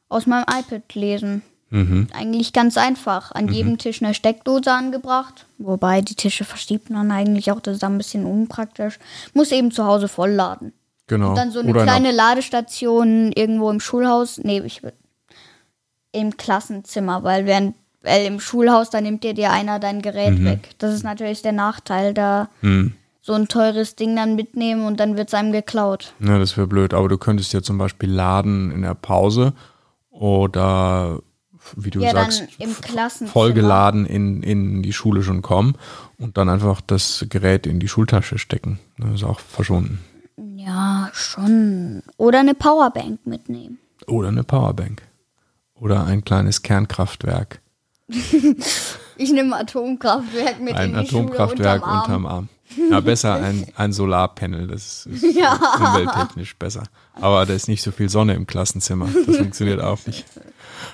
aus 0.07 0.25
meinem 0.25 0.45
iPad 0.49 0.95
lesen. 0.95 1.41
Mhm. 1.69 2.07
Eigentlich 2.13 2.53
ganz 2.53 2.77
einfach. 2.77 3.31
An 3.31 3.45
mhm. 3.45 3.51
jedem 3.51 3.77
Tisch 3.77 4.01
eine 4.01 4.13
Steckdose 4.13 4.71
angebracht. 4.71 5.45
Wobei 5.57 6.01
die 6.01 6.15
Tische 6.15 6.45
verschiebt 6.45 6.89
man 6.89 7.11
eigentlich 7.11 7.51
auch. 7.51 7.59
Das 7.59 7.77
ist 7.77 7.83
ein 7.83 7.97
bisschen 7.97 8.25
unpraktisch. 8.25 8.99
Muss 9.33 9.51
eben 9.51 9.71
zu 9.71 9.85
Hause 9.85 10.07
vollladen. 10.07 10.73
Genau. 11.07 11.29
Und 11.29 11.35
dann 11.35 11.51
so 11.51 11.59
eine 11.59 11.71
Oder 11.71 11.83
kleine 11.83 12.11
Ladestation 12.11 13.31
irgendwo 13.33 13.69
im 13.69 13.79
Schulhaus. 13.79 14.39
Nee, 14.39 14.61
ich 14.65 14.83
würde 14.83 14.97
im 16.11 16.37
Klassenzimmer, 16.37 17.23
weil 17.23 17.45
während 17.45 17.75
weil 18.03 18.25
im 18.25 18.39
Schulhaus, 18.39 18.89
da 18.89 19.01
nimmt 19.01 19.23
dir 19.23 19.33
dir 19.33 19.51
einer 19.51 19.79
dein 19.79 20.01
Gerät 20.01 20.39
mhm. 20.39 20.45
weg. 20.45 20.69
Das 20.77 20.93
ist 20.93 21.03
natürlich 21.03 21.41
der 21.41 21.51
Nachteil, 21.51 22.13
da 22.13 22.49
mhm. 22.61 22.93
so 23.21 23.33
ein 23.33 23.47
teures 23.47 23.95
Ding 23.95 24.15
dann 24.15 24.35
mitnehmen 24.35 24.85
und 24.85 24.99
dann 24.99 25.17
wird 25.17 25.27
es 25.27 25.33
einem 25.33 25.51
geklaut. 25.51 26.13
Ja, 26.19 26.39
das 26.39 26.55
wäre 26.55 26.67
blöd. 26.67 26.93
Aber 26.93 27.09
du 27.09 27.17
könntest 27.17 27.53
ja 27.53 27.61
zum 27.61 27.77
Beispiel 27.77 28.09
laden 28.09 28.71
in 28.71 28.83
der 28.83 28.93
Pause 28.93 29.53
oder 30.09 31.19
wie 31.75 31.89
du 31.89 31.99
ja, 31.99 32.11
sagst, 32.11 32.47
vollgeladen 33.25 34.05
in, 34.05 34.43
in 34.43 34.83
die 34.83 34.93
Schule 34.93 35.23
schon 35.23 35.41
kommen 35.41 35.75
und 36.17 36.37
dann 36.37 36.49
einfach 36.49 36.81
das 36.81 37.25
Gerät 37.29 37.67
in 37.67 37.79
die 37.79 37.87
Schultasche 37.87 38.37
stecken. 38.37 38.79
Das 38.97 39.15
ist 39.15 39.23
auch 39.23 39.39
verschwunden. 39.39 39.99
Ja, 40.55 41.09
schon. 41.13 42.03
Oder 42.17 42.39
eine 42.39 42.53
Powerbank 42.53 43.25
mitnehmen. 43.25 43.79
Oder 44.05 44.29
eine 44.29 44.43
Powerbank. 44.43 45.01
Oder 45.75 46.05
ein 46.05 46.23
kleines 46.23 46.61
Kernkraftwerk. 46.61 47.61
ich 49.17 49.31
nehme 49.31 49.55
Atomkraftwerk 49.55 50.59
mit 50.59 50.75
ein 50.75 50.89
in 50.89 50.93
die 50.93 51.07
Atomkraftwerk 51.07 51.83
Schule 51.83 51.99
unterm 51.99 52.01
Arm. 52.01 52.03
Unterm 52.03 52.25
Arm. 52.25 52.49
Ja, 52.91 52.99
besser 52.99 53.35
ein, 53.35 53.65
ein 53.75 53.93
Solarpanel, 53.93 54.67
das 54.67 55.05
ist 55.11 55.35
ja. 55.35 55.53
umwelttechnisch 55.77 56.55
besser. 56.57 56.83
Aber 57.13 57.45
da 57.45 57.53
ist 57.53 57.67
nicht 57.67 57.81
so 57.81 57.91
viel 57.91 58.09
Sonne 58.09 58.33
im 58.33 58.45
Klassenzimmer. 58.45 59.07
Das 59.25 59.37
funktioniert 59.37 59.81
auch 59.81 60.05
nicht. 60.05 60.25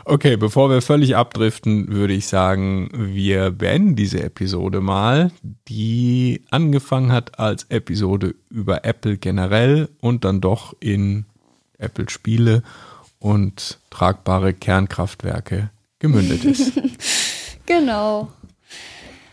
Okay, 0.05 0.35
bevor 0.35 0.69
wir 0.69 0.81
völlig 0.81 1.15
abdriften, 1.15 1.87
würde 1.89 2.13
ich 2.13 2.27
sagen, 2.27 2.89
wir 2.93 3.51
beenden 3.51 3.95
diese 3.95 4.21
Episode 4.21 4.81
mal, 4.81 5.31
die 5.69 6.41
angefangen 6.49 7.11
hat 7.11 7.39
als 7.39 7.65
Episode 7.69 8.35
über 8.49 8.83
Apple 8.83 9.17
generell 9.17 9.87
und 10.01 10.25
dann 10.25 10.41
doch 10.41 10.75
in 10.81 11.25
Apple 11.77 12.09
Spiele 12.09 12.63
und 13.19 13.79
tragbare 13.89 14.53
Kernkraftwerke 14.53 15.69
gemündet 15.99 16.43
ist. 16.43 16.73
genau. 17.65 18.29